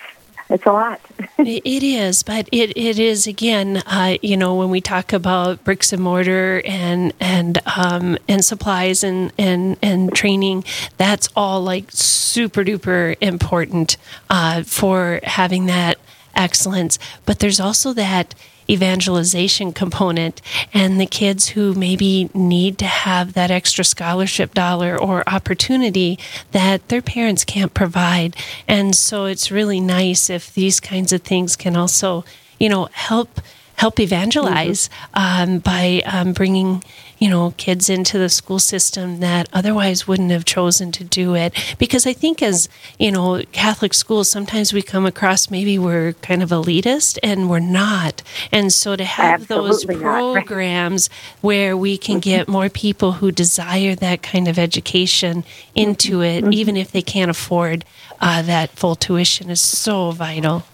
it's 0.49 0.65
a 0.65 0.73
lot. 0.73 1.01
it 1.39 1.83
is, 1.83 2.23
but 2.23 2.49
it, 2.53 2.77
it 2.77 2.99
is 2.99 3.27
again. 3.27 3.79
Uh, 3.79 4.17
you 4.23 4.37
know, 4.37 4.55
when 4.55 4.71
we 4.71 4.81
talk 4.81 5.13
about 5.13 5.65
bricks 5.65 5.93
and 5.93 6.01
mortar 6.01 6.63
and 6.65 7.13
and 7.19 7.61
um, 7.77 8.17
and 8.29 8.45
supplies 8.45 9.03
and 9.03 9.33
and 9.39 9.77
and 9.83 10.15
training, 10.15 10.65
that's 10.99 11.29
all 11.35 11.61
like 11.63 11.91
super 11.91 12.63
duper 12.63 13.17
important 13.21 13.97
uh, 14.31 14.63
for 14.63 15.21
having 15.25 15.67
that 15.67 15.99
excellence. 16.37 16.99
But 17.25 17.41
there's 17.41 17.59
also 17.59 17.93
that 17.95 18.35
evangelization 18.69 19.73
component 19.73 20.43
and 20.73 21.01
the 21.01 21.07
kids 21.07 21.49
who 21.51 21.75
maybe 21.75 22.31
need 22.35 22.79
to 22.79 22.87
have 22.87 23.33
that 23.33 23.51
extra 23.51 23.85
scholarship 23.85 24.55
dollar 24.55 24.99
or 24.99 25.29
opportunity 25.29 26.19
that 26.53 26.89
their 26.89 27.03
parents 27.03 27.45
can't 27.45 27.75
provide. 27.75 28.37
And 28.67 28.95
so 28.95 29.27
it's 29.27 29.51
really 29.51 29.81
nice 29.81 30.31
if 30.31 30.53
these 30.55 30.81
kinds 30.81 31.13
of 31.13 31.23
things 31.23 31.57
can 31.57 31.77
also, 31.77 32.25
you 32.59 32.69
know, 32.69 32.89
help 32.93 33.41
help 33.77 34.01
evangelize 34.01 34.89
mm-hmm. 35.15 35.53
um, 35.53 35.59
by 35.59 36.03
um, 36.07 36.33
bringing 36.33 36.83
you 37.19 37.29
know 37.29 37.55
kids 37.57 37.89
into 37.89 38.19
the 38.19 38.29
school 38.29 38.59
system 38.59 39.21
that 39.21 39.49
otherwise 39.53 40.07
wouldn't 40.07 40.31
have 40.31 40.45
chosen 40.45 40.93
to 40.93 41.05
do 41.05 41.35
it 41.35 41.53
because 41.79 42.07
i 42.07 42.13
think 42.13 42.43
as 42.43 42.69
you 42.99 43.11
know 43.11 43.43
catholic 43.53 43.95
schools 43.95 44.29
sometimes 44.29 44.73
we 44.73 44.83
come 44.83 45.07
across 45.07 45.51
maybe 45.51 45.79
we're 45.79 46.13
kind 46.15 46.43
of 46.43 46.51
elitist 46.51 47.19
and 47.23 47.49
we're 47.49 47.59
not 47.59 48.23
and 48.53 48.73
so 48.73 48.97
to 48.97 49.05
have 49.05 49.43
Absolutely 49.43 49.95
those 49.95 50.03
programs 50.03 51.09
where 51.41 51.77
we 51.77 51.97
can 51.97 52.17
mm-hmm. 52.17 52.31
get 52.31 52.49
more 52.49 52.69
people 52.69 53.13
who 53.13 53.31
desire 53.33 53.95
that 53.95 54.23
kind 54.23 54.49
of 54.49 54.59
education 54.59 55.45
into 55.75 56.23
it 56.23 56.43
mm-hmm. 56.43 56.53
even 56.53 56.77
if 56.77 56.93
they 56.93 57.03
can't 57.03 57.31
afford 57.31 57.85
uh, 58.21 58.43
that 58.43 58.71
full 58.71 58.95
tuition 58.95 59.51
is 59.51 59.61
so 59.61 60.11
vital 60.11 60.65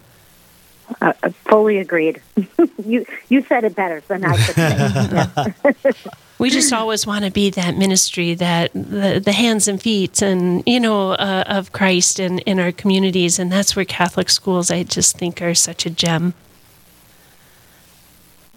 uh, 1.00 1.12
fully 1.30 1.78
agreed. 1.78 2.20
you 2.84 3.06
you 3.28 3.42
said 3.42 3.64
it 3.64 3.74
better 3.74 4.00
than 4.08 4.24
I 4.24 4.36
could 4.36 5.84
say. 5.84 5.92
we 6.38 6.50
just 6.50 6.72
always 6.72 7.06
want 7.06 7.24
to 7.24 7.30
be 7.30 7.50
that 7.50 7.76
ministry, 7.76 8.34
that 8.34 8.72
the, 8.72 9.20
the 9.24 9.32
hands 9.32 9.68
and 9.68 9.80
feet, 9.80 10.22
and 10.22 10.62
you 10.66 10.80
know, 10.80 11.12
uh, 11.12 11.44
of 11.46 11.72
Christ 11.72 12.18
in 12.18 12.40
in 12.40 12.58
our 12.58 12.72
communities, 12.72 13.38
and 13.38 13.50
that's 13.50 13.76
where 13.76 13.84
Catholic 13.84 14.28
schools, 14.28 14.70
I 14.70 14.82
just 14.82 15.16
think, 15.16 15.40
are 15.40 15.54
such 15.54 15.86
a 15.86 15.90
gem. 15.90 16.34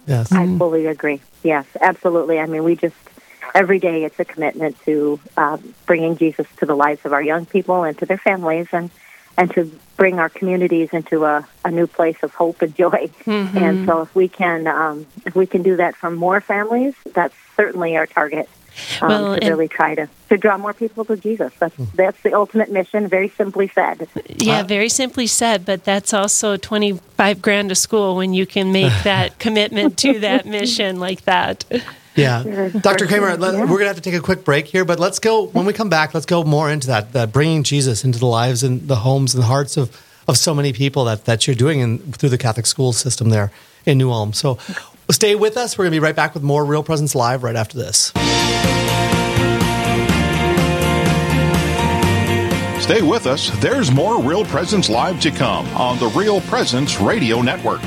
Yes, 0.07 0.31
I 0.31 0.45
fully 0.57 0.85
agree. 0.85 1.21
Yes, 1.43 1.65
absolutely. 1.81 2.39
I 2.39 2.45
mean, 2.45 2.63
we 2.63 2.75
just 2.75 2.95
every 3.53 3.79
day 3.79 4.03
it's 4.03 4.19
a 4.19 4.25
commitment 4.25 4.79
to 4.85 5.19
uh, 5.37 5.57
bringing 5.85 6.17
Jesus 6.17 6.47
to 6.57 6.65
the 6.65 6.75
lives 6.75 7.05
of 7.05 7.13
our 7.13 7.23
young 7.23 7.45
people 7.45 7.83
and 7.83 7.97
to 7.99 8.05
their 8.05 8.17
families, 8.17 8.67
and 8.71 8.89
and 9.37 9.51
to 9.51 9.71
bring 9.97 10.19
our 10.19 10.29
communities 10.29 10.89
into 10.91 11.25
a, 11.25 11.47
a 11.63 11.71
new 11.71 11.87
place 11.87 12.17
of 12.23 12.33
hope 12.33 12.61
and 12.61 12.75
joy. 12.75 13.09
Mm-hmm. 13.25 13.57
And 13.57 13.85
so, 13.85 14.01
if 14.01 14.15
we 14.15 14.27
can, 14.27 14.67
um, 14.67 15.05
if 15.25 15.35
we 15.35 15.45
can 15.45 15.63
do 15.63 15.77
that 15.77 15.95
for 15.95 16.11
more 16.11 16.41
families, 16.41 16.93
that's 17.13 17.35
certainly 17.55 17.95
our 17.97 18.05
target. 18.05 18.49
Um, 19.01 19.07
well, 19.07 19.37
to 19.37 19.49
really 19.49 19.69
try 19.69 19.95
to, 19.95 20.09
to 20.29 20.37
draw 20.37 20.57
more 20.57 20.73
people 20.73 21.05
to 21.05 21.15
Jesus. 21.15 21.53
That's 21.59 21.75
hmm. 21.75 21.85
that's 21.93 22.21
the 22.23 22.33
ultimate 22.33 22.69
mission. 22.69 23.07
Very 23.07 23.29
simply 23.29 23.69
said. 23.69 24.09
Yeah, 24.27 24.63
very 24.63 24.89
simply 24.89 25.27
said. 25.27 25.65
But 25.65 25.85
that's 25.85 26.13
also 26.13 26.57
twenty 26.57 26.93
five 27.15 27.41
grand 27.41 27.71
a 27.71 27.75
school 27.75 28.17
when 28.17 28.33
you 28.33 28.45
can 28.45 28.73
make 28.73 28.91
that 29.03 29.39
commitment 29.39 29.97
to 29.99 30.19
that 30.19 30.45
mission 30.45 30.99
like 30.99 31.21
that. 31.21 31.63
Yeah. 32.15 32.69
Dr. 32.69 33.07
Kramer, 33.07 33.35
let, 33.35 33.53
we're 33.59 33.67
going 33.67 33.81
to 33.81 33.87
have 33.87 33.97
to 33.97 34.01
take 34.01 34.13
a 34.13 34.21
quick 34.21 34.45
break 34.45 34.67
here, 34.67 34.85
but 34.85 34.99
let's 34.99 35.19
go, 35.19 35.47
when 35.47 35.65
we 35.65 35.73
come 35.73 35.89
back, 35.89 36.13
let's 36.13 36.25
go 36.25 36.43
more 36.43 36.71
into 36.71 36.87
that, 36.87 37.11
that 37.13 37.31
bringing 37.33 37.63
Jesus 37.63 38.03
into 38.03 38.19
the 38.19 38.25
lives 38.25 38.63
and 38.63 38.87
the 38.87 38.95
homes 38.95 39.33
and 39.33 39.43
the 39.43 39.47
hearts 39.47 39.75
of, 39.75 40.01
of 40.27 40.37
so 40.37 40.53
many 40.53 40.71
people 40.71 41.05
that, 41.05 41.25
that 41.25 41.45
you're 41.45 41.55
doing 41.55 41.79
in, 41.79 41.99
through 42.13 42.29
the 42.29 42.37
Catholic 42.37 42.65
school 42.65 42.93
system 42.93 43.29
there 43.29 43.51
in 43.85 43.97
New 43.97 44.11
Ulm. 44.11 44.33
So 44.33 44.57
stay 45.11 45.35
with 45.35 45.57
us. 45.57 45.77
We're 45.77 45.85
going 45.85 45.91
to 45.91 45.95
be 45.95 46.03
right 46.03 46.15
back 46.15 46.33
with 46.33 46.43
more 46.43 46.63
Real 46.63 46.83
Presence 46.83 47.15
Live 47.15 47.43
right 47.43 47.55
after 47.55 47.77
this. 47.77 48.13
Stay 52.81 53.01
with 53.01 53.25
us. 53.25 53.49
There's 53.61 53.91
more 53.91 54.21
Real 54.21 54.45
Presence 54.45 54.89
Live 54.89 55.19
to 55.21 55.31
come 55.31 55.65
on 55.69 55.97
the 55.97 56.07
Real 56.07 56.39
Presence 56.41 57.01
Radio 57.01 57.41
Network. 57.41 57.81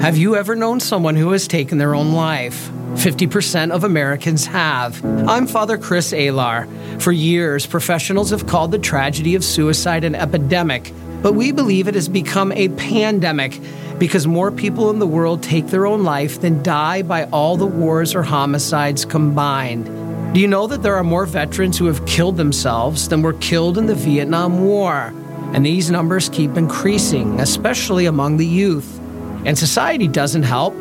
Have 0.00 0.16
you 0.16 0.36
ever 0.36 0.54
known 0.54 0.78
someone 0.78 1.16
who 1.16 1.32
has 1.32 1.48
taken 1.48 1.78
their 1.78 1.92
own 1.92 2.12
life? 2.12 2.70
50% 2.94 3.72
of 3.72 3.82
Americans 3.82 4.46
have. 4.46 5.04
I'm 5.28 5.48
Father 5.48 5.76
Chris 5.76 6.12
Alar. 6.12 6.68
For 7.02 7.10
years, 7.10 7.66
professionals 7.66 8.30
have 8.30 8.46
called 8.46 8.70
the 8.70 8.78
tragedy 8.78 9.34
of 9.34 9.42
suicide 9.42 10.04
an 10.04 10.14
epidemic, 10.14 10.92
but 11.20 11.32
we 11.32 11.50
believe 11.50 11.88
it 11.88 11.96
has 11.96 12.08
become 12.08 12.52
a 12.52 12.68
pandemic 12.68 13.60
because 13.98 14.24
more 14.24 14.52
people 14.52 14.88
in 14.90 15.00
the 15.00 15.06
world 15.06 15.42
take 15.42 15.66
their 15.66 15.84
own 15.84 16.04
life 16.04 16.40
than 16.40 16.62
die 16.62 17.02
by 17.02 17.24
all 17.30 17.56
the 17.56 17.66
wars 17.66 18.14
or 18.14 18.22
homicides 18.22 19.04
combined. 19.04 19.86
Do 20.32 20.38
you 20.38 20.46
know 20.46 20.68
that 20.68 20.84
there 20.84 20.94
are 20.94 21.02
more 21.02 21.26
veterans 21.26 21.76
who 21.76 21.86
have 21.86 22.06
killed 22.06 22.36
themselves 22.36 23.08
than 23.08 23.22
were 23.22 23.32
killed 23.32 23.76
in 23.76 23.86
the 23.86 23.96
Vietnam 23.96 24.64
War? 24.64 25.12
And 25.54 25.66
these 25.66 25.90
numbers 25.90 26.28
keep 26.28 26.56
increasing, 26.56 27.40
especially 27.40 28.06
among 28.06 28.36
the 28.36 28.46
youth. 28.46 29.00
And 29.44 29.58
society 29.58 30.08
doesn't 30.08 30.42
help. 30.42 30.74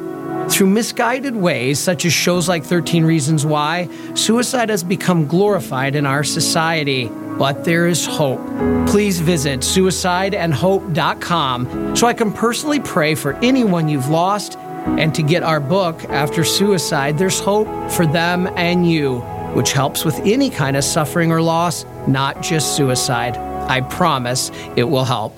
Through 0.50 0.68
misguided 0.68 1.36
ways, 1.36 1.80
such 1.80 2.06
as 2.06 2.14
shows 2.14 2.48
like 2.48 2.64
13 2.64 3.04
Reasons 3.04 3.46
Why, 3.46 3.90
suicide 4.14 4.70
has 4.70 4.82
become 4.84 5.28
glorified 5.28 5.96
in 5.96 6.06
our 6.06 6.24
society. 6.24 7.10
But 7.38 7.66
there 7.66 7.88
is 7.88 8.06
hope. 8.06 8.40
Please 8.88 9.20
visit 9.20 9.60
suicideandhope.com 9.60 11.96
so 11.96 12.08
I 12.08 12.14
can 12.14 12.32
personally 12.32 12.80
pray 12.80 13.14
for 13.14 13.34
anyone 13.44 13.90
you've 13.90 14.10
lost 14.10 14.58
and 14.58 15.14
to 15.14 15.22
get 15.22 15.44
our 15.44 15.60
book, 15.60 16.06
After 16.06 16.46
Suicide, 16.46 17.18
There's 17.18 17.40
Hope 17.40 17.68
for 17.92 18.08
Them 18.08 18.48
and 18.56 18.90
You, 18.90 19.20
which 19.54 19.74
helps 19.74 20.06
with 20.06 20.18
any 20.22 20.50
kind 20.50 20.78
of 20.78 20.84
suffering 20.84 21.32
or 21.32 21.42
loss, 21.42 21.86
not 22.08 22.42
just 22.42 22.76
suicide. 22.76 23.38
I 23.70 23.82
promise 23.82 24.50
it 24.76 24.86
will 24.86 25.06
help. 25.06 25.38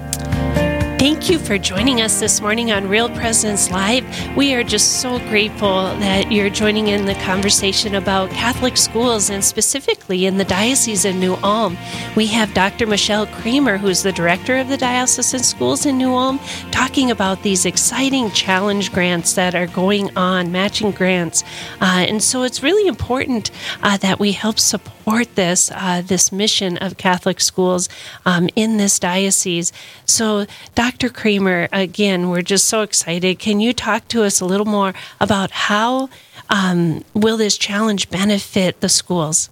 Thank 1.01 1.31
you 1.31 1.39
for 1.39 1.57
joining 1.57 1.99
us 1.99 2.19
this 2.19 2.41
morning 2.41 2.71
on 2.71 2.87
Real 2.87 3.09
Presence 3.09 3.71
Live. 3.71 4.05
We 4.37 4.53
are 4.53 4.61
just 4.61 5.01
so 5.01 5.17
grateful 5.29 5.85
that 5.97 6.31
you're 6.31 6.51
joining 6.51 6.89
in 6.89 7.05
the 7.05 7.15
conversation 7.15 7.95
about 7.95 8.29
Catholic 8.29 8.77
schools 8.77 9.31
and 9.31 9.43
specifically 9.43 10.27
in 10.27 10.37
the 10.37 10.45
Diocese 10.45 11.03
of 11.03 11.15
New 11.15 11.37
Ulm. 11.37 11.75
We 12.15 12.27
have 12.27 12.53
Dr. 12.53 12.85
Michelle 12.85 13.25
Kramer, 13.25 13.77
who's 13.77 14.03
the 14.03 14.11
director 14.11 14.57
of 14.57 14.67
the 14.67 14.77
Diocesan 14.77 15.39
Schools 15.39 15.87
in 15.87 15.97
New 15.97 16.13
Ulm, 16.13 16.39
talking 16.69 17.09
about 17.09 17.41
these 17.41 17.65
exciting 17.65 18.29
challenge 18.29 18.91
grants 18.91 19.33
that 19.33 19.55
are 19.55 19.65
going 19.65 20.15
on, 20.15 20.51
matching 20.51 20.91
grants. 20.91 21.43
Uh, 21.81 22.05
and 22.07 22.21
so 22.21 22.43
it's 22.43 22.61
really 22.61 22.87
important 22.87 23.49
uh, 23.81 23.97
that 23.97 24.19
we 24.19 24.33
help 24.33 24.59
support 24.59 25.33
this, 25.33 25.71
uh, 25.73 26.03
this 26.05 26.31
mission 26.31 26.77
of 26.77 26.97
Catholic 26.97 27.41
schools 27.41 27.89
um, 28.25 28.49
in 28.55 28.77
this 28.77 28.99
diocese. 28.99 29.73
So, 30.05 30.45
Dr. 30.75 30.90
Dr. 30.91 31.09
Kramer, 31.09 31.69
again, 31.71 32.29
we're 32.29 32.41
just 32.41 32.65
so 32.65 32.81
excited. 32.81 33.39
Can 33.39 33.61
you 33.61 33.71
talk 33.71 34.09
to 34.09 34.23
us 34.23 34.41
a 34.41 34.45
little 34.45 34.65
more 34.65 34.93
about 35.21 35.49
how 35.49 36.09
um, 36.49 37.05
will 37.13 37.37
this 37.37 37.57
challenge 37.57 38.09
benefit 38.09 38.81
the 38.81 38.89
schools? 38.89 39.49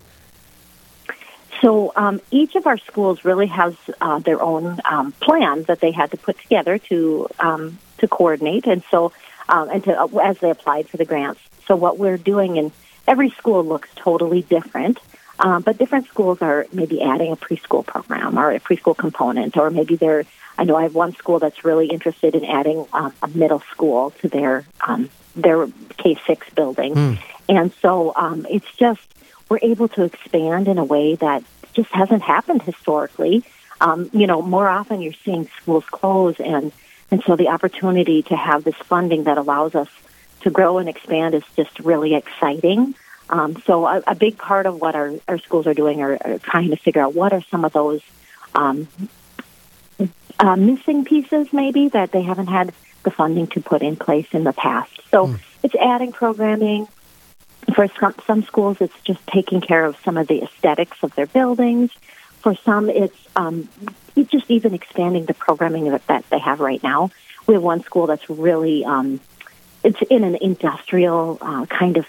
So 1.62 1.94
um, 1.96 2.20
each 2.30 2.56
of 2.56 2.68
our 2.68 2.78
schools 2.78 3.24
really 3.24 3.48
has 3.48 3.74
uh, 4.02 4.20
their 4.20 4.42
own 4.42 4.82
um, 4.84 5.14
plan 5.14 5.64
that 5.64 5.80
they 5.80 5.92
had 5.92 6.12
to 6.12 6.18
put 6.18 6.38
together 6.40 6.78
to 6.78 7.30
um, 7.40 7.80
to 8.00 8.08
coordinate, 8.10 8.68
and 8.68 8.84
so 8.92 9.14
um, 9.48 9.70
and 9.70 9.82
to 9.86 9.98
uh, 9.98 10.08
as 10.22 10.40
they 10.40 10.50
applied 10.50 10.90
for 10.90 10.98
the 10.98 11.06
grants. 11.06 11.40
So 11.68 11.76
what 11.78 11.98
we're 11.98 12.18
doing, 12.18 12.58
and 12.58 12.74
every 13.08 13.30
school 13.30 13.64
looks 13.64 13.88
totally 13.96 14.42
different. 14.42 15.00
Um, 15.40 15.62
but 15.62 15.78
different 15.78 16.08
schools 16.08 16.42
are 16.42 16.68
maybe 16.74 17.02
adding 17.02 17.32
a 17.32 17.38
preschool 17.38 17.86
program 17.86 18.38
or 18.38 18.52
a 18.52 18.60
preschool 18.60 18.98
component, 18.98 19.56
or 19.58 19.70
maybe 19.70 19.96
they're 19.96 20.26
I 20.60 20.66
know 20.66 20.76
I 20.76 20.84
have 20.84 20.94
one 20.94 21.16
school 21.16 21.40
that's 21.40 21.64
really 21.64 21.88
interested 21.88 22.36
in 22.36 22.44
adding 22.44 22.86
um, 22.92 23.14
a 23.24 23.30
middle 23.30 23.62
school 23.72 24.12
to 24.20 24.28
their 24.28 24.66
um, 24.86 25.10
their 25.34 25.68
K 25.98 26.20
six 26.28 26.50
building, 26.50 26.94
mm. 26.94 27.20
and 27.48 27.72
so 27.82 28.12
um, 28.18 28.46
it's 28.50 28.70
just 28.76 29.02
we're 29.48 29.60
able 29.62 29.88
to 29.90 30.04
expand 30.04 30.68
in 30.68 30.78
a 30.78 30.84
way 30.84 31.16
that 31.16 31.44
just 31.74 31.90
hasn't 31.92 32.22
happened 32.22 32.62
historically. 32.64 33.46
Um, 33.80 34.10
you 34.12 34.28
know, 34.28 34.42
more 34.42 34.68
often 34.68 35.02
you're 35.02 35.14
seeing 35.24 35.50
schools 35.62 35.86
close, 35.86 36.36
and 36.42 36.74
and 37.10 37.24
so 37.24 37.38
the 37.38 37.48
opportunity 37.48 38.22
to 38.24 38.36
have 38.36 38.66
this 38.66 38.76
funding 38.76 39.24
that 39.24 39.38
allows 39.38 39.76
us 39.76 39.88
to 40.42 40.50
grow 40.50 40.78
and 40.78 40.90
expand 40.90 41.36
is 41.36 41.44
just 41.56 41.80
really 41.80 42.16
exciting. 42.16 42.96
Um, 43.30 43.62
so 43.66 43.86
a, 43.86 44.02
a, 44.08 44.16
big 44.16 44.38
part 44.38 44.66
of 44.66 44.82
what 44.82 44.96
our, 44.96 45.14
our 45.28 45.38
schools 45.38 45.68
are 45.68 45.76
doing 45.76 46.02
are, 46.02 46.18
are, 46.20 46.40
trying 46.40 46.72
to 46.72 46.78
figure 46.78 47.02
out 47.02 47.14
what 47.14 47.32
are 47.32 47.44
some 47.52 47.64
of 47.64 47.72
those 47.74 48.02
um, 48.56 48.88
uh, 50.40 50.56
missing 50.56 51.06
pieces 51.06 51.54
maybe 51.54 51.90
that 51.90 52.12
they 52.12 52.24
haven't 52.24 52.48
had 52.48 52.74
the 53.04 53.12
funding 53.12 53.46
to 53.48 53.62
put 53.62 53.82
in 53.84 53.96
place 53.96 54.28
in 54.32 54.44
the 54.44 54.54
past. 54.54 54.92
So 55.12 55.28
mm. 55.28 55.40
it's 55.64 55.76
adding 55.76 56.12
programming. 56.12 56.88
For 57.76 57.88
some, 58.00 58.16
some 58.26 58.44
schools, 58.44 58.78
it's 58.80 59.00
just 59.04 59.26
taking 59.28 59.62
care 59.62 59.86
of 59.86 59.96
some 60.04 60.18
of 60.18 60.28
the 60.28 60.42
aesthetics 60.42 60.98
of 61.04 61.14
their 61.16 61.28
buildings. 61.28 61.92
For 62.42 62.56
some, 62.56 62.90
it's 62.90 63.18
um, 63.36 63.70
just 64.16 64.50
even 64.50 64.74
expanding 64.74 65.26
the 65.26 65.36
programming 65.36 65.86
that, 65.92 66.08
that 66.08 66.28
they 66.30 66.40
have 66.40 66.62
right 66.62 66.82
now. 66.82 67.12
We 67.46 67.54
have 67.54 67.64
one 67.64 67.84
school 67.84 68.08
that's 68.08 68.28
really 68.30 68.86
um, 68.86 69.20
it's 69.84 70.02
in 70.10 70.24
an 70.24 70.36
industrial 70.36 71.38
uh, 71.42 71.66
kind 71.68 71.98
of 71.98 72.06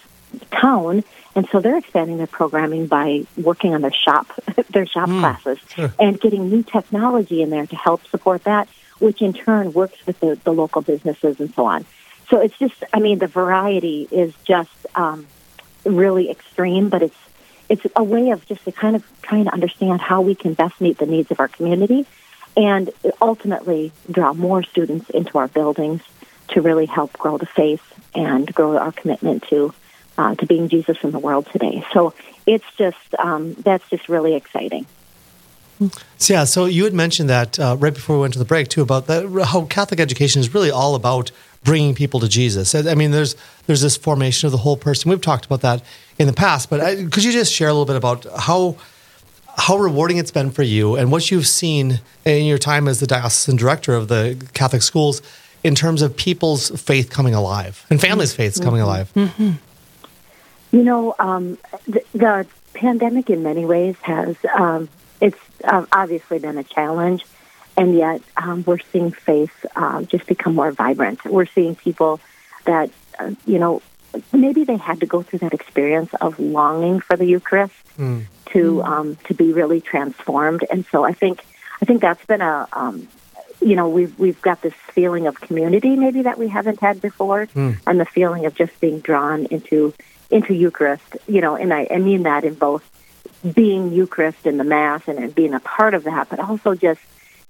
town, 0.61 1.05
and 1.35 1.49
so 1.51 1.61
they're 1.61 1.79
expanding 1.79 2.19
their 2.19 2.27
programming 2.27 2.87
by 2.87 3.25
working 3.37 3.75
on 3.75 3.83
their 3.83 3.93
shop, 3.93 4.27
their 4.71 4.87
shop 4.87 5.09
mm, 5.09 5.21
classes, 5.21 5.59
and 5.99 6.21
getting 6.21 6.51
new 6.51 6.63
technology 6.63 7.43
in 7.43 7.51
there 7.51 7.67
to 7.67 7.77
help 7.77 8.07
support 8.09 8.45
that, 8.45 8.69
which 8.99 9.23
in 9.23 9.33
turn 9.33 9.73
works 9.73 10.05
with 10.07 10.19
the, 10.21 10.39
the 10.45 10.53
local 10.53 10.83
businesses 10.83 11.41
and 11.41 11.53
so 11.55 11.65
on. 11.65 11.85
So 12.29 12.41
it's 12.41 12.57
just, 12.59 12.85
I 12.93 13.01
mean, 13.01 13.19
the 13.19 13.27
variety 13.27 14.09
is 14.11 14.33
just 14.45 14.87
um, 14.95 15.27
really 15.85 16.31
extreme, 16.31 16.89
but 16.89 17.03
it's 17.03 17.17
it's 17.69 17.87
a 17.95 18.03
way 18.03 18.31
of 18.31 18.45
just 18.47 18.65
to 18.65 18.73
kind 18.73 18.97
of 18.97 19.05
trying 19.23 19.45
to 19.45 19.53
understand 19.53 20.01
how 20.01 20.23
we 20.23 20.35
can 20.35 20.55
best 20.55 20.81
meet 20.81 20.99
the 20.99 21.07
needs 21.07 21.31
of 21.31 21.39
our 21.39 21.47
community, 21.47 22.05
and 22.57 22.91
ultimately 23.23 23.93
draw 24.11 24.33
more 24.33 24.65
students 24.65 25.09
into 25.11 25.39
our 25.39 25.47
buildings 25.47 26.03
to 26.49 26.61
really 26.61 26.87
help 26.87 27.13
grow 27.13 27.39
the 27.39 27.47
faith 27.47 27.83
and 28.13 28.53
grow 28.53 28.77
our 28.77 28.91
commitment 28.91 29.45
to 29.45 29.73
uh, 30.21 30.35
to 30.35 30.47
being 30.47 30.69
Jesus 30.69 30.99
in 31.03 31.13
the 31.13 31.19
world 31.19 31.47
today. 31.51 31.85
So 31.93 32.13
it's 32.47 32.65
just 32.77 33.15
um, 33.19 33.55
that's 33.55 33.89
just 33.89 34.09
really 34.09 34.35
exciting. 34.35 34.87
So, 36.19 36.35
yeah, 36.35 36.45
so 36.45 36.67
you 36.67 36.85
had 36.85 36.93
mentioned 36.93 37.31
that 37.31 37.59
uh, 37.59 37.75
right 37.79 37.95
before 37.95 38.17
we 38.17 38.21
went 38.21 38.35
to 38.35 38.39
the 38.39 38.45
break 38.45 38.69
too 38.69 38.83
about 38.83 39.07
that 39.07 39.47
how 39.47 39.65
Catholic 39.65 39.99
education 39.99 40.41
is 40.41 40.53
really 40.53 40.71
all 40.71 40.95
about 40.95 41.31
bringing 41.65 41.95
people 41.95 42.21
to 42.21 42.29
Jesus. 42.29 42.75
I 42.75 42.95
mean, 42.95 43.13
there's 43.13 43.35
there's 43.67 43.81
this 43.81 43.97
formation 43.97 44.47
of 44.47 44.53
the 44.53 44.59
whole 44.59 44.77
person. 44.77 45.11
We've 45.11 45.21
talked 45.23 45.47
about 45.47 45.63
that 45.63 45.83
in 46.19 46.27
the 46.27 46.35
past, 46.35 46.69
but 46.69 46.81
I, 46.81 46.97
could 46.97 47.25
you 47.25 47.33
just 47.33 47.51
share 47.51 47.69
a 47.69 47.73
little 47.73 47.87
bit 47.87 47.97
about 47.97 48.27
how 48.39 48.77
how 49.57 49.79
rewarding 49.79 50.19
it's 50.19 50.31
been 50.31 50.51
for 50.51 50.63
you 50.63 50.97
and 50.97 51.11
what 51.11 51.31
you've 51.31 51.47
seen 51.47 52.01
in 52.27 52.45
your 52.45 52.59
time 52.59 52.87
as 52.87 53.01
the 53.01 53.07
diocesan 53.07 53.57
director 53.57 53.95
of 53.95 54.09
the 54.09 54.37
Catholic 54.53 54.83
schools 54.83 55.23
in 55.65 55.75
terms 55.75 56.03
of 56.03 56.15
people's 56.17 56.69
faith 56.81 57.11
coming 57.11 57.35
alive 57.35 57.87
and 57.89 58.01
families' 58.01 58.35
faiths 58.35 58.61
coming 58.61 58.83
mm-hmm. 58.83 58.85
alive? 58.85 59.13
Mm-hmm. 59.15 59.70
You 60.71 60.85
know, 60.85 61.15
um, 61.19 61.59
the, 61.87 62.03
the, 62.13 62.47
pandemic 62.73 63.29
in 63.29 63.43
many 63.43 63.65
ways 63.65 63.97
has 64.03 64.37
um, 64.57 64.89
it's 65.21 65.39
uh, 65.65 65.85
obviously 65.93 66.39
been 66.39 66.57
a 66.57 66.65
challenge, 66.65 67.25
and 67.77 67.95
yet 67.95 68.23
um, 68.37 68.63
we're 68.67 68.79
seeing 68.93 69.11
faith 69.11 69.67
uh, 69.77 70.03
just 70.03 70.27
become 70.27 70.55
more 70.55 70.71
vibrant. 70.71 71.25
We're 71.25 71.47
seeing 71.47 71.75
people 71.75 72.21
that 72.65 72.91
uh, 73.19 73.33
you 73.45 73.59
know 73.59 73.83
maybe 74.33 74.65
they 74.65 74.77
had 74.77 75.01
to 75.01 75.07
go 75.07 75.23
through 75.23 75.41
that 75.41 75.53
experience 75.53 76.11
of 76.21 76.39
longing 76.39 77.01
for 77.01 77.17
the 77.17 77.27
Eucharist 77.27 77.75
mm. 77.99 78.25
to. 78.47 78.83
Um, 78.83 79.17
to 79.25 79.35
be 79.35 79.53
really 79.53 79.81
transformed, 79.81 80.65
and 80.71 80.87
so 80.87 81.05
I 81.05 81.13
think 81.13 81.45
I 81.83 81.85
think 81.85 82.01
that's 82.01 82.25
been 82.27 82.41
a 82.41 82.69
um, 82.73 83.09
you 83.61 83.77
know 83.77 83.89
we've 83.89 84.19
we've 84.19 84.41
got 84.43 84.63
this 84.63 84.75
feeling 84.93 85.27
of 85.27 85.41
community 85.41 85.97
maybe 85.97 86.23
that 86.23 86.39
we 86.39 86.49
haven't 86.49 86.81
had 86.81 87.01
before, 87.01 87.47
mm. 87.47 87.79
and 87.87 88.01
the 88.01 88.05
feeling 88.05 88.47
of 88.47 88.55
just 88.55 88.79
being 88.81 89.01
drawn 89.01 89.47
into 89.47 89.93
into 90.31 90.55
Eucharist, 90.55 91.17
you 91.27 91.41
know, 91.41 91.57
and 91.57 91.73
I, 91.73 91.87
I 91.91 91.99
mean 91.99 92.25
that 92.25 92.45
in 92.45 92.55
both 92.55 92.85
being 93.55 93.93
Eucharist 93.93 94.47
in 94.47 94.59
the 94.59 94.65
Mass 94.65 95.03
and, 95.07 95.35
being 95.35 95.55
a 95.55 95.61
part 95.61 95.95
of 95.95 96.05
that, 96.05 96.29
but 96.29 96.39
also 96.41 96.75
just 96.75 97.01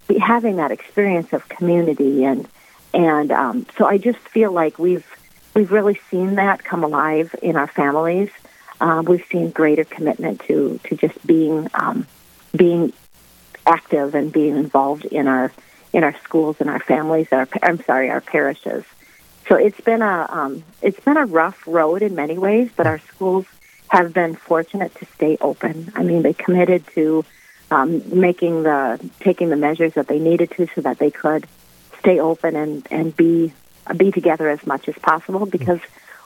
be, 0.08 0.18
having 0.18 0.56
that 0.56 0.70
experience 0.70 1.32
of 1.32 1.48
community 1.48 2.24
and 2.24 2.48
and 2.92 3.30
um, 3.30 3.66
so 3.78 3.86
I 3.86 3.98
just 3.98 4.18
feel 4.18 4.50
like 4.50 4.78
we've 4.78 5.06
we've 5.54 5.70
really 5.70 6.00
seen 6.10 6.36
that 6.36 6.64
come 6.64 6.82
alive 6.82 7.34
in 7.40 7.56
our 7.56 7.68
families. 7.68 8.30
Um, 8.80 9.04
we've 9.04 9.24
seen 9.30 9.50
greater 9.50 9.84
commitment 9.84 10.40
to 10.48 10.80
to 10.84 10.96
just 10.96 11.24
being 11.24 11.68
um, 11.74 12.06
being 12.56 12.92
active 13.66 14.14
and 14.14 14.32
being 14.32 14.56
involved 14.56 15.04
in 15.04 15.28
our 15.28 15.52
in 15.92 16.02
our 16.02 16.16
schools 16.24 16.56
and 16.60 16.68
our 16.68 16.80
families. 16.80 17.28
Our 17.30 17.48
I'm 17.62 17.82
sorry, 17.84 18.10
our 18.10 18.20
parishes. 18.20 18.84
So 19.50 19.56
it's 19.56 19.80
been 19.80 20.00
a 20.00 20.26
um, 20.30 20.62
it's 20.80 21.00
been 21.00 21.16
a 21.16 21.26
rough 21.26 21.66
road 21.66 22.02
in 22.02 22.14
many 22.14 22.38
ways, 22.38 22.70
but 22.76 22.86
our 22.86 23.00
schools 23.00 23.46
have 23.88 24.14
been 24.14 24.36
fortunate 24.36 24.94
to 24.94 25.06
stay 25.06 25.38
open. 25.40 25.90
I 25.96 26.04
mean, 26.04 26.22
they 26.22 26.34
committed 26.34 26.86
to 26.94 27.24
um, 27.72 28.20
making 28.20 28.62
the 28.62 29.10
taking 29.18 29.48
the 29.48 29.56
measures 29.56 29.94
that 29.94 30.06
they 30.06 30.20
needed 30.20 30.52
to 30.52 30.68
so 30.72 30.82
that 30.82 31.00
they 31.00 31.10
could 31.10 31.48
stay 31.98 32.20
open 32.20 32.54
and 32.54 32.86
and 32.92 33.16
be 33.16 33.52
be 33.96 34.12
together 34.12 34.48
as 34.48 34.64
much 34.64 34.88
as 34.88 34.94
possible 34.94 35.46
because 35.46 35.80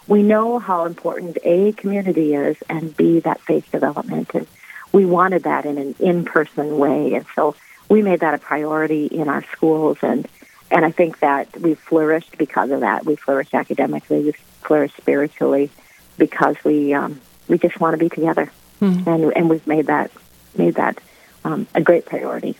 we 0.07 0.23
know 0.23 0.59
how 0.59 0.85
important 0.85 1.39
a 1.45 1.73
community 1.73 2.35
is 2.35 2.59
and 2.69 2.95
b 2.95 3.21
that 3.21 3.41
faith 3.41 3.71
development 3.73 4.31
and 4.35 4.47
we 4.93 5.07
wanted 5.07 5.45
that 5.45 5.65
in 5.65 5.79
an 5.79 5.95
in-person 5.99 6.77
way 6.77 7.15
and 7.15 7.25
so 7.35 7.57
we 7.89 8.03
made 8.03 8.21
that 8.21 8.35
a 8.35 8.39
priority 8.39 9.07
in 9.07 9.29
our 9.31 9.43
schools 9.53 9.97
and 10.03 10.29
and 10.75 10.85
I 10.85 10.91
think 10.91 11.21
that 11.21 11.57
we've 11.57 11.79
flourished 11.79 12.37
because 12.37 12.71
of 12.73 12.81
that. 12.81 13.07
We 13.07 13.15
flourished 13.15 13.55
academically, 13.55 14.25
we 14.25 14.33
flourished 14.33 14.97
spiritually 14.97 15.71
because 16.19 16.57
we 16.65 16.93
um, 16.93 17.21
we 17.49 17.59
just 17.59 17.79
want 17.81 17.95
to 17.95 17.99
be 17.99 18.09
together, 18.09 18.51
mm-hmm. 18.81 19.09
and 19.09 19.37
and 19.37 19.49
we've 19.49 19.67
made 19.67 19.87
that 19.87 20.11
made 20.57 20.75
that 20.75 21.01
um, 21.45 21.69
a 21.75 21.81
great 21.81 22.07
priority. 22.07 22.57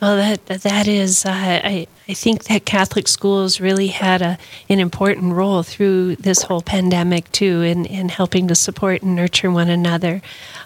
Well, 0.00 0.16
that 0.16 0.46
that 0.62 0.86
is, 0.86 1.24
uh, 1.26 1.30
I 1.32 1.88
I 2.08 2.14
think 2.14 2.44
that 2.44 2.64
Catholic 2.64 3.08
schools 3.08 3.60
really 3.60 3.88
had 3.88 4.22
a 4.22 4.38
an 4.68 4.78
important 4.78 5.32
role 5.32 5.64
through 5.64 6.16
this 6.16 6.42
whole 6.42 6.62
pandemic 6.62 7.32
too, 7.32 7.62
in, 7.62 7.86
in 7.86 8.08
helping 8.08 8.46
to 8.48 8.54
support 8.54 9.02
and 9.02 9.16
nurture 9.16 9.50
one 9.50 9.68
another. 9.68 10.22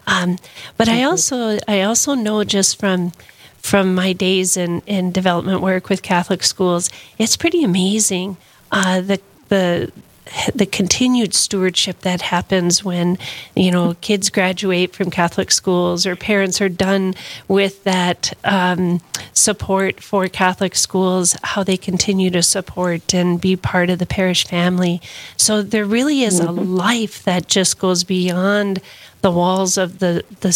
Um, 0.07 0.37
but 0.77 0.89
I 0.91 1.05
also 1.05 1.59
I 1.67 1.83
also 1.83 2.15
know 2.15 2.45
just 2.45 2.79
from 2.79 3.13
from 3.61 3.95
my 3.95 4.13
days 4.13 4.57
in, 4.57 4.81
in 4.87 5.13
development 5.13 5.61
work 5.61 5.89
with 5.89 6.03
Catholic 6.03 6.43
schools, 6.43 6.91
it's 7.19 7.37
pretty 7.37 7.63
amazing 7.63 8.37
uh, 8.73 9.01
the 9.01 9.21
the 9.49 9.93
the 10.55 10.67
continued 10.67 11.35
stewardship 11.35 12.01
that 12.01 12.21
happens 12.21 12.85
when 12.85 13.19
you 13.57 13.71
know 13.71 13.95
kids 14.01 14.31
graduate 14.31 14.95
from 14.95 15.11
Catholic 15.11 15.51
schools 15.51 16.07
or 16.07 16.15
parents 16.15 16.61
are 16.61 16.69
done 16.69 17.15
with 17.49 17.83
that 17.85 18.33
um, 18.45 19.01
support 19.33 20.01
for 20.01 20.29
Catholic 20.29 20.77
schools, 20.77 21.37
how 21.43 21.65
they 21.65 21.77
continue 21.77 22.31
to 22.31 22.43
support 22.43 23.13
and 23.13 23.41
be 23.41 23.57
part 23.57 23.91
of 23.91 23.99
the 23.99 24.07
parish 24.07 24.47
family. 24.47 25.01
So 25.37 25.63
there 25.63 25.85
really 25.85 26.23
is 26.23 26.41
mm-hmm. 26.41 26.59
a 26.59 26.63
life 26.63 27.25
that 27.25 27.49
just 27.49 27.79
goes 27.79 28.05
beyond 28.05 28.81
the 29.23 29.33
walls 29.33 29.77
of 29.77 29.99
the 29.99 30.25
the 30.41 30.53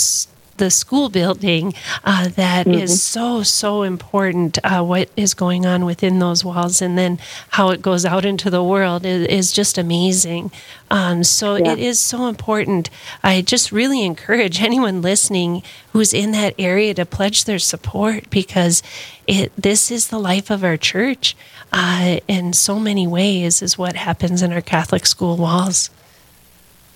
the 0.57 0.71
school 0.71 1.09
building 1.09 1.75
uh, 2.05 2.29
that 2.29 2.67
mm-hmm. 2.67 2.79
is 2.79 3.03
so 3.03 3.43
so 3.43 3.83
important 3.83 4.59
uh, 4.65 4.83
what 4.83 5.09
is 5.17 5.35
going 5.35 5.67
on 5.67 5.85
within 5.85 6.19
those 6.19 6.45
walls 6.45 6.81
and 6.81 6.97
then 6.97 7.19
how 7.51 7.71
it 7.71 7.83
goes 7.83 8.05
out 8.05 8.25
into 8.25 8.51
the 8.51 8.63
world 8.63 9.05
is, 9.05 9.27
is 9.27 9.53
just 9.53 9.79
amazing 9.79 10.51
um, 10.91 11.25
so 11.25 11.57
yeah. 11.57 11.73
it 11.73 11.79
is 11.79 11.99
so 11.99 12.27
important 12.27 12.91
i 13.23 13.41
just 13.41 13.73
really 13.73 14.05
encourage 14.05 14.63
anyone 14.63 15.03
listening 15.03 15.63
who's 15.93 16.15
in 16.15 16.33
that 16.33 16.55
area 16.59 16.95
to 16.95 17.05
pledge 17.05 17.45
their 17.45 17.59
support 17.59 18.29
because 18.31 18.83
it 19.27 19.53
this 19.57 19.91
is 19.91 20.09
the 20.09 20.19
life 20.19 20.51
of 20.51 20.63
our 20.63 20.77
church 20.77 21.37
uh, 21.73 22.21
in 22.29 22.53
so 22.53 22.79
many 22.79 23.07
ways 23.07 23.61
is 23.61 23.77
what 23.77 23.97
happens 23.97 24.43
in 24.43 24.53
our 24.53 24.63
catholic 24.63 25.07
school 25.07 25.37
walls 25.37 25.91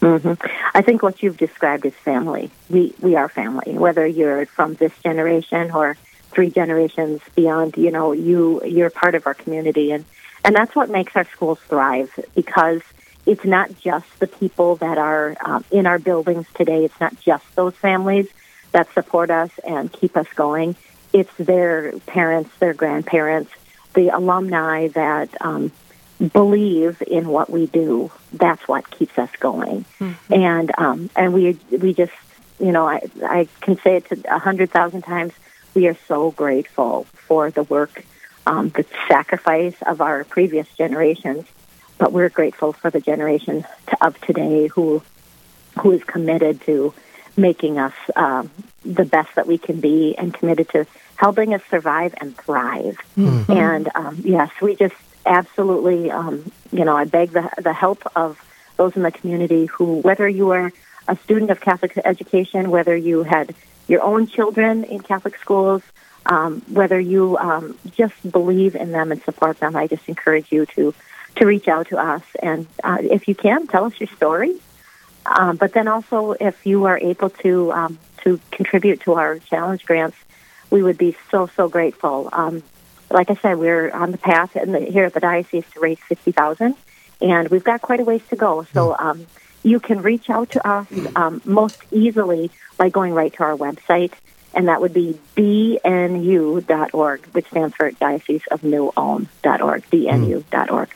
Mm-hmm. 0.01 0.35
I 0.75 0.83
think 0.83 1.03
what 1.03 1.23
you've 1.23 1.37
described 1.37 1.85
is 1.85 1.95
family. 1.95 2.51
We 2.71 2.95
we 3.01 3.17
are 3.17 3.29
family, 3.29 3.77
whether 3.77 4.07
you're 4.07 4.47
from 4.47 4.75
this 4.75 4.93
generation 5.03 5.73
or 5.73 5.97
three 6.31 6.51
generations 6.51 7.21
beyond. 7.35 7.77
You 7.77 7.91
know, 7.91 8.13
you 8.13 8.65
you're 8.65 8.91
part 8.91 9.15
of 9.17 9.27
our 9.27 9.35
community, 9.35 9.91
and 9.91 10.05
and 10.45 10.55
that's 10.55 10.75
what 10.77 10.89
makes 10.89 11.17
our 11.17 11.25
schools 11.25 11.59
thrive 11.69 12.11
because 12.35 12.83
it's 13.27 13.45
not 13.45 13.77
just 13.81 14.07
the 14.21 14.27
people 14.27 14.77
that 14.77 14.99
are 14.99 15.37
um, 15.45 15.65
in 15.71 15.87
our 15.87 15.99
buildings 15.99 16.47
today. 16.55 16.85
It's 16.85 17.01
not 17.01 17.19
just 17.21 17.45
those 17.57 17.75
families 17.75 18.29
that 18.73 18.93
support 18.95 19.31
us 19.31 19.51
and 19.67 19.93
keep 19.93 20.17
us 20.17 20.29
going. 20.35 20.77
It's 21.13 21.33
their 21.39 21.93
parents, 22.01 22.51
their 22.59 22.75
grandparents, 22.75 23.51
the 23.95 24.09
alumni 24.09 24.89
that 24.89 25.31
um, 25.41 25.73
believe 26.19 27.03
in 27.07 27.29
what 27.29 27.49
we 27.51 27.67
do. 27.67 28.11
That's 28.33 28.67
what 28.67 28.91
keeps 28.91 29.17
us 29.19 29.31
going. 29.39 29.85
Mm-hmm. 30.01 30.35
And 30.35 30.71
um, 30.77 31.11
and 31.17 31.33
we 31.33 31.59
we 31.71 31.95
just 31.95 32.13
you 32.59 32.73
know 32.73 32.87
I 32.87 33.03
I 33.23 33.49
can 33.61 33.79
say 33.81 33.97
it 33.97 34.09
to 34.09 34.35
a 34.35 34.39
hundred 34.39 34.71
thousand 34.71 35.03
times. 35.03 35.33
We 35.75 35.87
are 35.87 35.97
so 36.09 36.31
grateful 36.33 37.05
for 37.13 37.51
the 37.51 37.63
work, 37.63 38.05
um, 38.47 38.71
the 38.71 38.85
sacrifice 39.07 39.77
of 39.87 40.01
our 40.01 40.25
previous 40.25 40.67
generations, 40.77 41.47
but 41.99 42.13
we're 42.13 42.31
grateful 42.31 42.73
for 42.73 42.91
the 42.91 43.01
generation 43.01 43.65
to, 43.89 44.07
of 44.07 44.21
today 44.23 44.67
who 44.67 45.03
who 45.81 45.93
is 45.93 46.03
committed 46.03 46.61
to 46.63 46.93
making 47.37 47.79
us 47.79 47.95
um, 48.17 48.51
the 48.85 49.05
best 49.05 49.35
that 49.37 49.47
we 49.47 49.59
can 49.59 49.79
be 49.79 50.17
and 50.19 50.35
committed 50.35 50.69
to 50.71 50.87
helping 51.15 51.55
us 51.55 51.63
survive 51.71 52.15
and 52.21 52.37
thrive. 52.37 52.99
Mm-hmm. 53.17 53.53
And 53.53 53.89
um, 53.95 54.21
yes, 54.25 54.51
we 54.61 54.75
just 54.75 54.95
absolutely, 55.29 56.11
um, 56.11 56.51
you 56.73 56.85
know, 56.85 56.97
I 56.97 57.05
beg 57.05 57.31
the, 57.31 57.49
the 57.59 57.73
help 57.73 58.03
of 58.17 58.43
those 58.77 58.97
in 58.97 59.03
the 59.03 59.13
community 59.13 59.67
who, 59.67 60.01
whether 60.01 60.29
you 60.29 60.51
are 60.51 60.73
a 61.07 61.17
student 61.17 61.51
of 61.51 61.61
Catholic 61.61 61.99
education, 62.05 62.71
whether 62.71 62.97
you 62.97 63.23
had 63.23 63.55
your 63.87 64.03
own 64.03 64.27
children 64.27 64.85
in 64.85 65.01
Catholic 65.01 65.39
schools, 65.39 65.83
um, 66.27 66.61
whether 66.69 66.99
you 67.01 67.39
um, 67.39 67.79
just 67.93 68.31
believe 68.31 68.75
in 68.77 68.93
them 68.93 69.13
and 69.13 69.23
support 69.23 69.59
them, 69.61 69.77
I 69.77 69.87
just 69.87 70.09
encourage 70.09 70.53
you 70.53 70.67
to 70.67 70.95
to 71.37 71.47
reach 71.47 71.69
out 71.69 71.89
to 71.89 71.99
us. 71.99 72.23
And 72.43 72.67
uh, 72.83 72.99
if 73.01 73.29
you 73.29 73.35
can, 73.35 73.67
tell 73.69 73.85
us 73.85 73.93
your 74.01 74.09
story. 74.09 74.59
Um, 75.25 75.57
but 75.57 75.73
then 75.73 75.87
also, 75.87 76.33
if 76.33 76.67
you 76.67 76.85
are 76.85 76.99
able 76.99 77.31
to 77.31 77.73
um, 77.73 77.99
to 78.25 78.41
contribute 78.51 79.01
to 79.03 79.15
our 79.15 79.39
challenge 79.39 79.85
grants, 79.85 80.17
we 80.71 80.83
would 80.83 80.99
be 80.99 81.17
so 81.31 81.49
so 81.57 81.69
grateful. 81.69 82.29
Um, 82.33 82.63
like 83.11 83.31
I 83.31 83.35
said, 83.37 83.59
we're 83.59 83.91
on 83.91 84.13
the 84.13 84.19
path 84.19 84.53
the, 84.53 84.81
here 84.81 85.05
at 85.05 85.15
the 85.15 85.21
diocese 85.21 85.65
to 85.75 85.81
raise 85.81 85.99
fifty 85.99 86.33
thousand, 86.33 86.77
and 87.21 87.49
we've 87.49 87.65
got 87.65 87.83
quite 87.83 88.01
a 88.01 88.05
ways 88.05 88.23
to 88.31 88.37
go. 88.37 88.67
So 88.73 88.95
hmm. 88.95 89.07
um, 89.07 89.27
you 89.63 89.81
can 89.81 90.03
reach 90.03 90.31
out 90.31 90.51
to 90.53 90.67
us 90.69 90.87
um, 91.17 91.43
most 91.45 91.81
easily 91.91 92.51
by 92.77 92.89
going 92.89 93.13
right 93.13 93.33
to 93.35 93.43
our 93.43 93.57
website, 93.57 94.13
and 94.55 94.69
that 94.69 94.81
would 94.81 94.95
be 94.95 95.19
dnu.org, 95.37 97.27
which 97.27 97.47
stands 97.49 97.75
for 97.75 97.91
Diocese 97.91 98.47
of 98.51 98.63
New 98.63 98.93
Ulm.org, 98.97 99.91
dnu.org. 99.91 100.91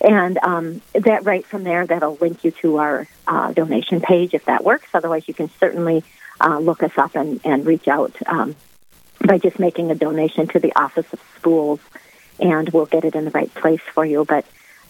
And 0.00 0.38
um, 0.42 0.82
that 0.92 1.24
right 1.24 1.46
from 1.46 1.64
there, 1.64 1.86
that'll 1.86 2.16
link 2.16 2.44
you 2.44 2.50
to 2.62 2.76
our 2.76 3.08
uh, 3.26 3.52
donation 3.52 4.00
page 4.00 4.34
if 4.34 4.44
that 4.44 4.62
works. 4.62 4.88
Otherwise, 4.92 5.26
you 5.28 5.34
can 5.34 5.50
certainly 5.58 6.04
uh, 6.40 6.58
look 6.58 6.82
us 6.82 6.92
up 6.98 7.14
and, 7.14 7.40
and 7.44 7.64
reach 7.64 7.88
out 7.88 8.14
um, 8.26 8.54
by 9.26 9.38
just 9.38 9.58
making 9.58 9.90
a 9.90 9.94
donation 9.94 10.46
to 10.48 10.58
the 10.58 10.72
Office 10.76 11.10
of 11.12 11.20
Schools, 11.36 11.80
and 12.38 12.68
we'll 12.70 12.86
get 12.86 13.04
it 13.04 13.14
in 13.14 13.24
the 13.24 13.30
right 13.30 13.52
place 13.54 13.80
for 13.94 14.04
you. 14.04 14.24
But 14.24 14.44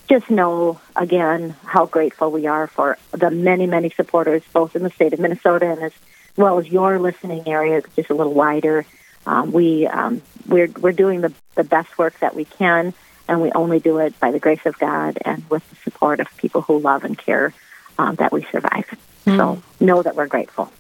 just 0.09 0.29
know 0.31 0.81
again 0.97 1.57
how 1.65 1.87
grateful 1.87 2.31
we 2.31 2.47
are 2.47 2.67
for 2.67 2.99
the 3.13 3.31
many, 3.31 3.67
many 3.67 3.91
supporters, 3.91 4.43
both 4.53 4.77
in 4.77 4.83
the 4.83 4.91
state 4.91 5.13
of 5.13 5.21
Minnesota 5.21 5.71
and 5.71 5.83
as 5.83 5.93
well 6.37 6.59
as 6.59 6.67
your 6.69 6.99
listening 6.99 7.49
area, 7.49 7.83
just 7.97 8.11
a 8.11 8.15
little 8.15 8.35
wider. 8.35 8.85
Um, 9.27 9.53
we 9.53 9.87
um, 9.87 10.21
we're 10.47 10.69
we're 10.69 10.93
doing 10.93 11.21
the 11.21 11.33
the 11.55 11.65
best 11.65 11.97
work 11.97 12.19
that 12.21 12.35
we 12.35 12.45
can, 12.45 12.93
and 13.29 13.41
we 13.41 13.53
only 13.53 13.81
do 13.81 13.99
it 13.99 14.19
by 14.21 14.33
the 14.33 14.41
grace 14.41 14.65
of 14.67 14.79
God 14.79 15.19
and 15.25 15.49
with 15.49 15.69
the 15.71 15.77
support 15.77 16.21
of 16.21 16.27
people 16.37 16.63
who 16.63 16.79
love 16.79 17.05
and 17.05 17.17
care 17.17 17.55
um, 17.99 18.17
that 18.17 18.33
we 18.33 18.45
survive. 18.51 18.87
Mm. 19.27 19.37
So 19.37 19.63
know 19.81 20.03
that 20.03 20.17
we're 20.17 20.27
grateful. 20.27 20.71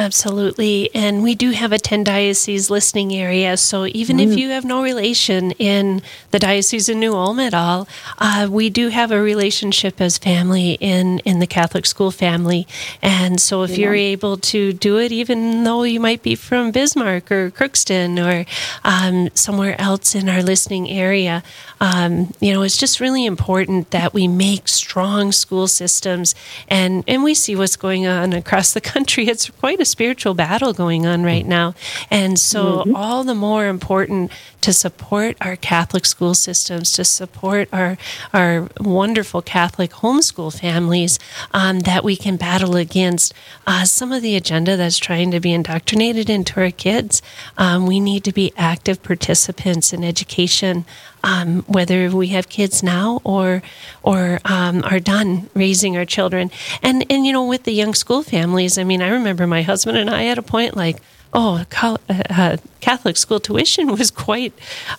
Absolutely. 0.00 0.88
And 0.94 1.22
we 1.22 1.34
do 1.34 1.50
have 1.50 1.72
a 1.72 1.78
10 1.78 2.04
diocese 2.04 2.70
listening 2.70 3.14
area. 3.14 3.56
So 3.58 3.86
even 3.86 4.16
mm. 4.16 4.32
if 4.32 4.38
you 4.38 4.48
have 4.48 4.64
no 4.64 4.82
relation 4.82 5.50
in 5.52 6.00
the 6.30 6.38
Diocese 6.38 6.88
of 6.88 6.96
New 6.96 7.14
Ulm 7.14 7.38
at 7.38 7.52
all, 7.52 7.86
uh, 8.18 8.48
we 8.50 8.70
do 8.70 8.88
have 8.88 9.12
a 9.12 9.20
relationship 9.20 10.00
as 10.00 10.16
family 10.16 10.78
in, 10.80 11.18
in 11.20 11.38
the 11.38 11.46
Catholic 11.46 11.84
school 11.84 12.10
family. 12.10 12.66
And 13.02 13.38
so 13.40 13.62
if 13.62 13.70
yeah. 13.70 13.76
you're 13.76 13.94
able 13.94 14.38
to 14.38 14.72
do 14.72 14.98
it, 14.98 15.12
even 15.12 15.64
though 15.64 15.82
you 15.82 16.00
might 16.00 16.22
be 16.22 16.34
from 16.34 16.70
Bismarck 16.70 17.30
or 17.30 17.50
Crookston 17.50 18.18
or 18.18 18.46
um, 18.84 19.28
somewhere 19.34 19.78
else 19.78 20.14
in 20.14 20.30
our 20.30 20.42
listening 20.42 20.88
area, 20.88 21.42
um, 21.80 22.32
you 22.40 22.54
know, 22.54 22.62
it's 22.62 22.78
just 22.78 23.00
really 23.00 23.26
important 23.26 23.90
that 23.90 24.14
we 24.14 24.26
make 24.28 24.66
strong 24.66 25.30
school 25.30 25.68
systems. 25.68 26.34
And, 26.68 27.04
and 27.06 27.22
we 27.22 27.34
see 27.34 27.54
what's 27.54 27.76
going 27.76 28.06
on 28.06 28.32
across 28.32 28.72
the 28.72 28.80
country. 28.80 29.10
It's 29.30 29.48
quite 29.48 29.80
a 29.80 29.84
spiritual 29.90 30.34
battle 30.34 30.72
going 30.72 31.06
on 31.06 31.22
right 31.22 31.46
now. 31.46 31.74
And 32.10 32.38
so, 32.38 32.78
mm-hmm. 32.78 32.96
all 32.96 33.24
the 33.24 33.34
more 33.34 33.66
important 33.66 34.30
to 34.60 34.72
support 34.72 35.36
our 35.40 35.56
Catholic 35.56 36.04
school 36.04 36.34
systems, 36.34 36.92
to 36.92 37.04
support 37.04 37.68
our, 37.72 37.96
our 38.32 38.68
wonderful 38.78 39.42
Catholic 39.42 39.90
homeschool 39.90 40.58
families, 40.58 41.18
um, 41.52 41.80
that 41.80 42.04
we 42.04 42.16
can 42.16 42.36
battle 42.36 42.76
against 42.76 43.32
uh, 43.66 43.84
some 43.84 44.12
of 44.12 44.22
the 44.22 44.36
agenda 44.36 44.76
that's 44.76 44.98
trying 44.98 45.30
to 45.30 45.40
be 45.40 45.52
indoctrinated 45.52 46.28
into 46.28 46.60
our 46.60 46.70
kids. 46.70 47.22
Um, 47.56 47.86
we 47.86 48.00
need 48.00 48.24
to 48.24 48.32
be 48.32 48.52
active 48.56 49.02
participants 49.02 49.92
in 49.92 50.04
education 50.04 50.84
um, 51.22 51.62
whether 51.66 52.10
we 52.10 52.28
have 52.28 52.48
kids 52.48 52.82
now 52.82 53.20
or 53.24 53.62
or 54.02 54.40
um, 54.44 54.82
are 54.84 55.00
done 55.00 55.48
raising 55.54 55.96
our 55.96 56.04
children. 56.04 56.50
And 56.82 57.04
and 57.10 57.26
you 57.26 57.32
know, 57.32 57.44
with 57.44 57.64
the 57.64 57.72
young 57.72 57.94
school 57.94 58.22
families, 58.22 58.78
I 58.78 58.84
mean, 58.84 59.02
I 59.02 59.08
remember 59.08 59.46
my 59.46 59.62
husband 59.62 59.98
and 59.98 60.10
I 60.10 60.26
at 60.26 60.38
a 60.38 60.42
point 60.42 60.76
like, 60.76 60.98
oh, 61.32 61.64
uh, 62.08 62.56
Catholic 62.80 63.16
school 63.16 63.40
tuition 63.40 63.88
was 63.98 64.10
quite. 64.10 64.52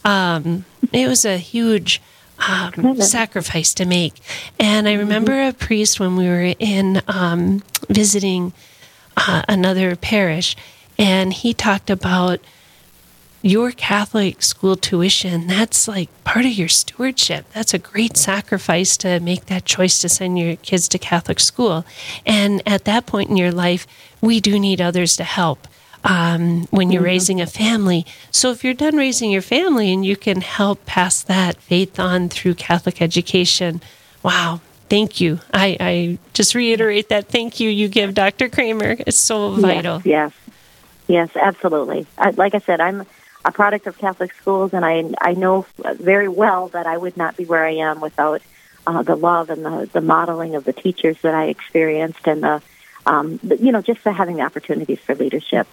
Um, 0.04 0.66
it 0.92 1.08
was 1.08 1.26
a 1.26 1.38
huge. 1.38 2.02
Um, 2.50 3.00
sacrifice 3.00 3.72
to 3.76 3.86
make. 3.86 4.16
And 4.60 4.90
I 4.90 4.94
remember 4.94 5.44
a 5.44 5.54
priest 5.54 6.00
when 6.00 6.16
we 6.16 6.28
were 6.28 6.56
in 6.58 7.04
um, 7.08 7.62
visiting 7.88 8.52
uh, 9.16 9.44
another 9.48 9.96
parish, 9.96 10.56
and 10.98 11.34
he 11.34 11.54
talked 11.54 11.92
about 11.92 12.40
your 13.42 13.72
Catholic 13.72 14.42
school 14.42 14.76
tuition, 14.76 15.48
that's 15.48 15.88
like 15.88 16.10
part 16.24 16.46
of 16.46 16.52
your 16.52 16.68
stewardship. 16.68 17.46
That's 17.54 17.74
a 17.74 17.80
great 17.80 18.18
sacrifice 18.18 18.98
to 18.98 19.20
make 19.20 19.48
that 19.48 19.66
choice 19.66 20.00
to 20.00 20.10
send 20.10 20.38
your 20.38 20.56
kids 20.58 20.88
to 20.90 21.00
Catholic 21.00 21.40
school. 21.40 21.86
And 22.26 22.62
at 22.66 22.86
that 22.86 23.06
point 23.06 23.30
in 23.30 23.38
your 23.38 23.52
life, 23.52 23.88
we 24.22 24.40
do 24.40 24.60
need 24.60 24.80
others 24.80 25.16
to 25.18 25.24
help 25.24 25.68
um, 26.04 26.68
when 26.72 26.92
you're 26.92 27.02
mm-hmm. 27.02 27.06
raising 27.08 27.42
a 27.42 27.48
family. 27.48 28.06
So 28.32 28.52
if 28.52 28.64
you're 28.64 28.74
done 28.74 28.96
raising 28.96 29.32
your 29.32 29.42
family 29.42 29.92
and 29.92 30.06
you 30.06 30.16
can 30.16 30.42
help 30.42 30.86
pass 30.86 31.22
that 31.24 31.58
faith 31.58 32.00
on 32.00 32.30
through 32.30 32.56
Catholic 32.56 33.02
education, 33.02 33.82
wow. 34.24 34.62
Thank 34.90 35.22
you. 35.22 35.40
I, 35.54 35.78
I 35.80 36.18
just 36.34 36.54
reiterate 36.54 37.08
that 37.10 37.30
thank 37.30 37.62
you 37.62 37.70
you 37.70 37.88
give 37.88 38.14
Dr. 38.14 38.50
Kramer. 38.50 38.98
It's 39.00 39.18
so 39.18 39.52
vital. 39.52 40.02
Yes, 40.04 40.34
yes, 41.08 41.30
yes 41.34 41.36
absolutely. 41.42 42.06
I, 42.18 42.32
like 42.32 42.56
I 42.56 42.60
said, 42.60 42.82
I'm 42.82 43.06
a 43.44 43.52
product 43.52 43.88
of 43.88 43.98
Catholic 43.98 44.34
schools, 44.34 44.74
and 44.74 44.86
I 44.86 45.04
I 45.20 45.34
know 45.34 45.66
very 45.96 46.28
well 46.28 46.68
that 46.70 46.86
I 46.86 46.98
would 46.98 47.18
not 47.18 47.38
be 47.38 47.46
where 47.46 47.66
I 47.66 47.76
am 47.76 48.00
without 48.00 48.42
uh, 48.88 49.04
the 49.04 49.16
love 49.16 49.50
and 49.50 49.64
the, 49.64 49.90
the 49.92 50.02
modeling 50.02 50.56
of 50.56 50.64
the 50.64 50.74
teachers 50.74 51.18
that 51.22 51.34
I 51.34 51.46
experienced 51.46 52.26
and 52.26 52.44
the, 52.44 52.62
um, 53.06 53.40
you 53.44 53.72
know, 53.72 53.82
just 53.82 54.04
the 54.04 54.12
having 54.12 54.38
the 54.38 54.44
opportunities 54.44 55.00
for 55.00 55.16
leadership. 55.16 55.68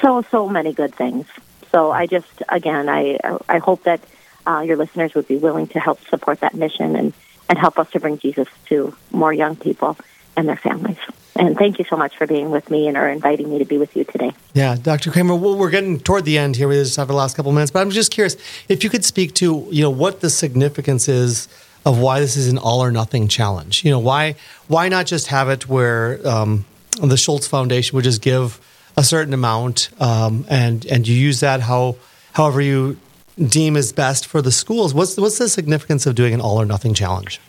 So, 0.00 0.22
so 0.30 0.48
many 0.48 0.72
good 0.72 0.94
things. 0.94 1.26
So 1.72 1.90
I 1.90 2.06
just, 2.06 2.42
again, 2.48 2.88
I, 2.88 3.18
I 3.48 3.58
hope 3.58 3.84
that 3.84 4.00
uh, 4.46 4.60
your 4.60 4.76
listeners 4.76 5.14
would 5.14 5.26
be 5.26 5.38
willing 5.38 5.68
to 5.68 5.80
help 5.80 6.00
support 6.08 6.40
that 6.40 6.54
mission 6.54 6.94
and, 6.96 7.12
and 7.48 7.58
help 7.58 7.78
us 7.78 7.90
to 7.92 8.00
bring 8.00 8.18
Jesus 8.18 8.48
to 8.66 8.94
more 9.10 9.32
young 9.32 9.56
people 9.56 9.96
and 10.36 10.48
their 10.48 10.56
families. 10.56 10.98
And 11.34 11.56
thank 11.56 11.78
you 11.78 11.84
so 11.88 11.96
much 11.96 12.16
for 12.16 12.26
being 12.26 12.50
with 12.50 12.70
me 12.70 12.88
and 12.88 12.96
or 12.96 13.08
inviting 13.08 13.50
me 13.50 13.58
to 13.58 13.64
be 13.64 13.78
with 13.78 13.96
you 13.96 14.04
today. 14.04 14.32
Yeah, 14.52 14.76
Dr. 14.76 15.10
Kramer, 15.10 15.34
well, 15.34 15.56
we're 15.56 15.70
getting 15.70 15.98
toward 15.98 16.24
the 16.24 16.36
end 16.36 16.56
here. 16.56 16.68
We 16.68 16.74
just 16.74 16.96
have 16.96 17.08
the 17.08 17.14
last 17.14 17.36
couple 17.36 17.50
of 17.50 17.54
minutes, 17.54 17.70
but 17.70 17.80
I'm 17.80 17.90
just 17.90 18.10
curious 18.10 18.36
if 18.68 18.84
you 18.84 18.90
could 18.90 19.04
speak 19.04 19.34
to, 19.36 19.66
you 19.70 19.82
know, 19.82 19.90
what 19.90 20.20
the 20.20 20.28
significance 20.28 21.08
is 21.08 21.48
of 21.84 21.98
why 21.98 22.20
this 22.20 22.36
is 22.36 22.48
an 22.48 22.58
all 22.58 22.82
or 22.82 22.92
nothing 22.92 23.28
challenge. 23.28 23.84
You 23.84 23.90
know, 23.90 23.98
why 23.98 24.36
why 24.68 24.88
not 24.88 25.06
just 25.06 25.28
have 25.28 25.48
it 25.48 25.68
where 25.68 26.20
um, 26.26 26.64
the 27.02 27.16
Schulze 27.16 27.48
Foundation 27.48 27.96
would 27.96 28.04
just 28.04 28.22
give 28.22 28.60
a 28.96 29.02
certain 29.02 29.32
amount 29.32 29.88
um, 30.00 30.44
and 30.48 30.84
and 30.86 31.08
you 31.08 31.16
use 31.16 31.40
that 31.40 31.62
how 31.62 31.96
however 32.34 32.60
you 32.60 32.98
deem 33.38 33.76
is 33.76 33.92
best 33.92 34.26
for 34.26 34.42
the 34.42 34.52
schools. 34.52 34.92
What's 34.94 35.16
what's 35.16 35.38
the 35.38 35.48
significance 35.48 36.06
of 36.06 36.14
doing 36.14 36.34
an 36.34 36.40
all 36.40 36.60
or 36.60 36.66
nothing 36.66 36.94
challenge? 36.94 37.40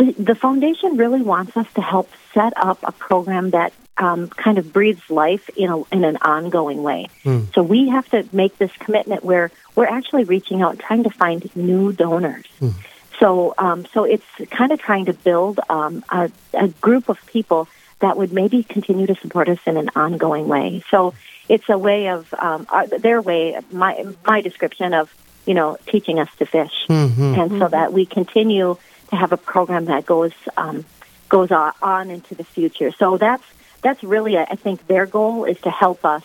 The, 0.00 0.12
the 0.12 0.34
foundation 0.34 0.96
really 0.96 1.20
wants 1.20 1.56
us 1.58 1.70
to 1.74 1.82
help 1.82 2.08
set 2.32 2.54
up 2.56 2.78
a 2.82 2.90
program 2.90 3.50
that 3.50 3.74
um, 3.98 4.28
kind 4.28 4.56
of 4.56 4.72
breathes 4.72 5.10
life 5.10 5.50
in, 5.50 5.68
a, 5.68 5.82
in 5.94 6.04
an 6.04 6.16
ongoing 6.22 6.82
way. 6.82 7.08
Mm. 7.22 7.52
So 7.54 7.62
we 7.62 7.90
have 7.90 8.08
to 8.10 8.26
make 8.32 8.56
this 8.56 8.72
commitment 8.78 9.24
where 9.24 9.50
we're 9.76 9.92
actually 9.98 10.24
reaching 10.24 10.62
out, 10.62 10.78
trying 10.78 11.02
to 11.02 11.10
find 11.10 11.54
new 11.54 11.92
donors. 11.92 12.46
Mm. 12.62 12.72
So, 13.18 13.52
um, 13.58 13.84
so 13.92 14.04
it's 14.04 14.24
kind 14.50 14.72
of 14.72 14.80
trying 14.80 15.04
to 15.04 15.12
build 15.12 15.60
um, 15.68 16.02
a, 16.08 16.30
a 16.54 16.68
group 16.68 17.10
of 17.10 17.18
people 17.26 17.68
that 17.98 18.16
would 18.16 18.32
maybe 18.32 18.62
continue 18.62 19.06
to 19.06 19.14
support 19.16 19.50
us 19.50 19.58
in 19.66 19.76
an 19.76 19.90
ongoing 19.94 20.48
way. 20.48 20.82
So 20.90 21.12
it's 21.46 21.68
a 21.68 21.76
way 21.76 22.08
of 22.08 22.32
um, 22.38 22.66
uh, 22.70 22.86
their 22.86 23.20
way, 23.20 23.60
my 23.70 24.06
my 24.24 24.40
description 24.40 24.94
of 24.94 25.14
you 25.44 25.52
know 25.52 25.76
teaching 25.86 26.18
us 26.18 26.30
to 26.38 26.46
fish, 26.46 26.86
mm-hmm. 26.88 27.38
and 27.38 27.50
so 27.58 27.68
that 27.68 27.92
we 27.92 28.06
continue 28.06 28.78
to 29.10 29.16
have 29.16 29.32
a 29.32 29.36
program 29.36 29.86
that 29.86 30.06
goes 30.06 30.32
um, 30.56 30.84
goes 31.28 31.50
on 31.50 32.10
into 32.10 32.34
the 32.34 32.44
future. 32.44 32.92
So 32.92 33.16
that's 33.16 33.44
that's 33.82 34.02
really 34.02 34.38
I 34.38 34.56
think 34.56 34.86
their 34.86 35.06
goal 35.06 35.44
is 35.44 35.60
to 35.62 35.70
help 35.70 36.04
us 36.04 36.24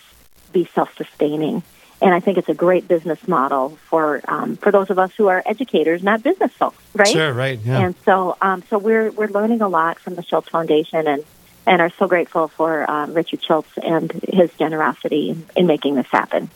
be 0.51 0.65
self 0.73 0.95
sustaining. 0.95 1.63
And 2.01 2.13
I 2.13 2.19
think 2.19 2.37
it's 2.37 2.49
a 2.49 2.53
great 2.53 2.87
business 2.87 3.25
model 3.27 3.77
for 3.89 4.21
um, 4.27 4.57
for 4.57 4.71
those 4.71 4.89
of 4.89 4.99
us 4.99 5.11
who 5.15 5.27
are 5.27 5.41
educators, 5.45 6.03
not 6.03 6.23
business 6.23 6.51
folks, 6.51 6.77
right? 6.93 7.07
Sure, 7.07 7.31
right. 7.33 7.59
Yeah. 7.63 7.79
And 7.79 7.95
so, 8.03 8.35
um, 8.41 8.63
so 8.69 8.77
we're 8.77 9.11
we're 9.11 9.29
learning 9.29 9.61
a 9.61 9.69
lot 9.69 9.99
from 9.99 10.15
the 10.15 10.23
Schulze 10.23 10.49
Foundation, 10.49 11.07
and 11.07 11.23
and 11.65 11.81
are 11.81 11.91
so 11.97 12.07
grateful 12.07 12.49
for 12.49 12.89
um, 12.89 13.13
Richard 13.13 13.43
Schulze 13.43 13.77
and 13.81 14.11
his 14.11 14.51
generosity 14.59 15.31
in, 15.31 15.45
in 15.55 15.67
making 15.67 15.95
this 15.95 16.07
happen. 16.11 16.49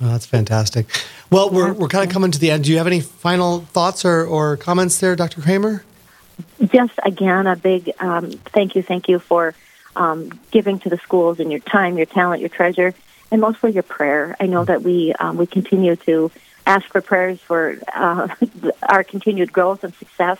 Oh, 0.00 0.08
that's 0.08 0.26
fantastic. 0.26 0.86
Well, 1.30 1.50
we're, 1.50 1.72
we're 1.72 1.88
kind 1.88 2.06
of 2.06 2.12
coming 2.12 2.30
to 2.30 2.38
the 2.38 2.50
end. 2.50 2.64
Do 2.64 2.72
you 2.72 2.78
have 2.78 2.86
any 2.86 3.00
final 3.00 3.60
thoughts 3.60 4.04
or, 4.04 4.24
or 4.24 4.56
comments 4.56 4.98
there, 4.98 5.14
Dr. 5.14 5.40
Kramer? 5.40 5.84
Just 6.66 6.94
again, 7.04 7.46
a 7.46 7.54
big 7.54 7.92
um, 8.00 8.30
thank 8.30 8.74
you, 8.74 8.82
thank 8.82 9.08
you 9.08 9.18
for 9.20 9.54
um, 9.96 10.30
giving 10.50 10.78
to 10.80 10.88
the 10.88 10.98
schools 10.98 11.38
and 11.38 11.50
your 11.50 11.60
time, 11.60 11.96
your 11.96 12.06
talent, 12.06 12.40
your 12.40 12.48
treasure, 12.48 12.92
and 13.30 13.40
mostly 13.40 13.72
your 13.72 13.84
prayer. 13.84 14.36
I 14.40 14.46
know 14.46 14.64
that 14.64 14.82
we 14.82 15.12
um, 15.14 15.36
we 15.36 15.46
continue 15.46 15.96
to 15.96 16.32
ask 16.66 16.86
for 16.86 17.00
prayers 17.00 17.40
for 17.40 17.78
uh, 17.94 18.28
our 18.82 19.04
continued 19.04 19.52
growth 19.52 19.84
and 19.84 19.94
success 19.94 20.38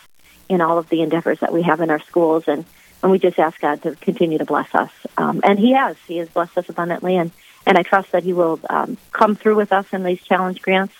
in 0.48 0.60
all 0.60 0.78
of 0.78 0.88
the 0.88 1.02
endeavors 1.02 1.40
that 1.40 1.52
we 1.52 1.62
have 1.62 1.80
in 1.80 1.90
our 1.90 2.00
schools, 2.00 2.44
and 2.48 2.64
and 3.02 3.12
we 3.12 3.18
just 3.18 3.38
ask 3.38 3.60
God 3.60 3.82
to 3.82 3.94
continue 3.96 4.38
to 4.38 4.44
bless 4.44 4.74
us. 4.74 4.90
Um, 5.16 5.40
and 5.44 5.58
He 5.58 5.72
has. 5.72 5.96
He 6.08 6.18
has 6.18 6.28
blessed 6.28 6.58
us 6.58 6.68
abundantly, 6.68 7.16
and, 7.16 7.30
and 7.66 7.78
I 7.78 7.82
trust 7.82 8.12
that 8.12 8.24
He 8.24 8.32
will 8.32 8.60
um, 8.68 8.96
come 9.12 9.36
through 9.36 9.56
with 9.56 9.72
us 9.72 9.86
in 9.92 10.02
these 10.02 10.22
challenge 10.22 10.62
grants 10.62 10.94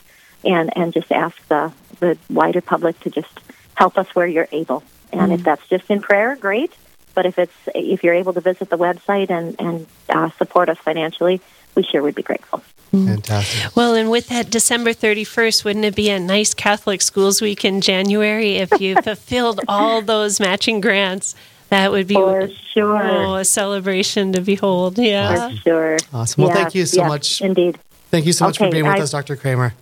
and, 0.44 0.77
and 0.77 0.92
just 0.92 1.11
ask 1.12 1.37
the, 1.48 1.72
the 2.00 2.18
wider 2.31 2.61
public 2.61 2.98
to 3.00 3.11
just 3.11 3.40
help 3.74 3.98
us 3.98 4.14
where 4.14 4.27
you're 4.27 4.48
able. 4.53 4.83
And 5.12 5.22
mm-hmm. 5.22 5.33
if 5.33 5.42
that's 5.44 5.66
just 5.68 5.90
in 5.90 6.00
prayer, 6.00 6.37
great. 6.37 6.72
But 7.14 7.27
if 7.27 7.38
it's 7.38 7.55
if 7.74 8.03
you're 8.03 8.14
able 8.14 8.33
to 8.33 8.40
visit 8.40 8.70
the 8.70 8.79
website 8.79 9.31
and, 9.31 9.55
and 9.61 9.87
uh, 10.09 10.31
support 10.31 10.68
us 10.68 10.79
financially, 10.79 11.40
we 11.77 11.85
sure 11.85 12.03
would 12.03 12.16
be 12.16 12.22
grateful. 12.22 12.62
Fantastic. 12.90 13.74
Well, 13.77 13.94
and 13.94 14.11
with 14.11 14.29
that 14.29 14.50
December 14.50 14.90
31st, 14.90 15.64
wouldn't 15.64 15.85
it 15.85 15.96
be 15.96 16.11
a 16.11 16.20
nice 16.20 16.55
Catholic 16.55 17.03
Schools 17.03 17.40
Week 17.40 17.64
in 17.64 17.81
January 17.81 18.57
if 18.57 18.81
you 18.81 18.94
fulfilled 19.03 19.61
all 19.66 20.00
those 20.00 20.38
matching 20.38 20.81
grants? 20.81 21.35
That 21.75 21.91
would 21.91 22.07
be 22.07 22.15
for 22.15 22.49
sure 22.73 23.03
oh, 23.03 23.35
a 23.35 23.45
celebration 23.45 24.33
to 24.35 24.41
behold. 24.41 24.97
Yeah, 24.97 25.49
for 25.49 25.57
sure. 25.57 25.97
Awesome. 26.13 26.43
Well, 26.43 26.51
yes, 26.51 26.59
thank 26.59 26.75
you 26.77 26.87
so 26.87 27.01
yes, 27.01 27.09
much. 27.09 27.41
Indeed. 27.43 27.79
Thank 28.13 28.27
you 28.27 28.33
so 28.33 28.45
much 28.45 28.61
okay, 28.61 28.69
for 28.69 28.73
being 28.73 28.85
with 28.85 28.95
I, 28.95 29.01
us, 29.01 29.11
Dr. 29.11 29.35
Kramer. 29.35 29.75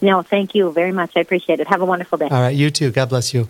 No, 0.00 0.22
thank 0.22 0.54
you 0.54 0.70
very 0.70 0.92
much. 0.92 1.10
I 1.16 1.20
appreciate 1.20 1.58
it. 1.58 1.66
Have 1.66 1.82
a 1.82 1.84
wonderful 1.84 2.18
day. 2.18 2.28
All 2.30 2.40
right, 2.40 2.54
you 2.54 2.70
too. 2.70 2.92
God 2.92 3.08
bless 3.08 3.34
you. 3.34 3.48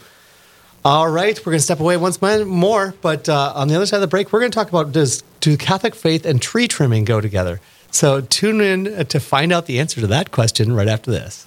All 0.83 1.11
right, 1.11 1.39
we're 1.41 1.53
going 1.53 1.59
to 1.59 1.63
step 1.63 1.81
away 1.81 1.99
once 1.99 2.23
more, 2.23 2.95
but 3.03 3.29
uh, 3.29 3.53
on 3.55 3.69
the 3.69 3.75
other 3.75 3.85
side 3.85 3.97
of 3.97 4.01
the 4.01 4.07
break, 4.07 4.33
we're 4.33 4.41
going 4.41 4.51
to 4.51 4.57
talk 4.57 4.71
about 4.71 4.93
does 4.93 5.23
do 5.41 5.59
Catholic 5.59 5.95
faith 5.95 6.25
and 6.25 6.41
tree 6.41 6.69
trimming 6.69 7.05
go 7.05 7.21
together? 7.21 7.61
So 7.91 8.23
tune 8.23 8.63
in 8.63 9.07
to 9.07 9.21
find 9.21 9.53
out 9.53 9.67
the 9.67 9.79
answer 9.79 10.01
to 10.01 10.07
that 10.07 10.31
question 10.31 10.73
right 10.73 10.89
after 10.89 11.11
this. 11.11 11.47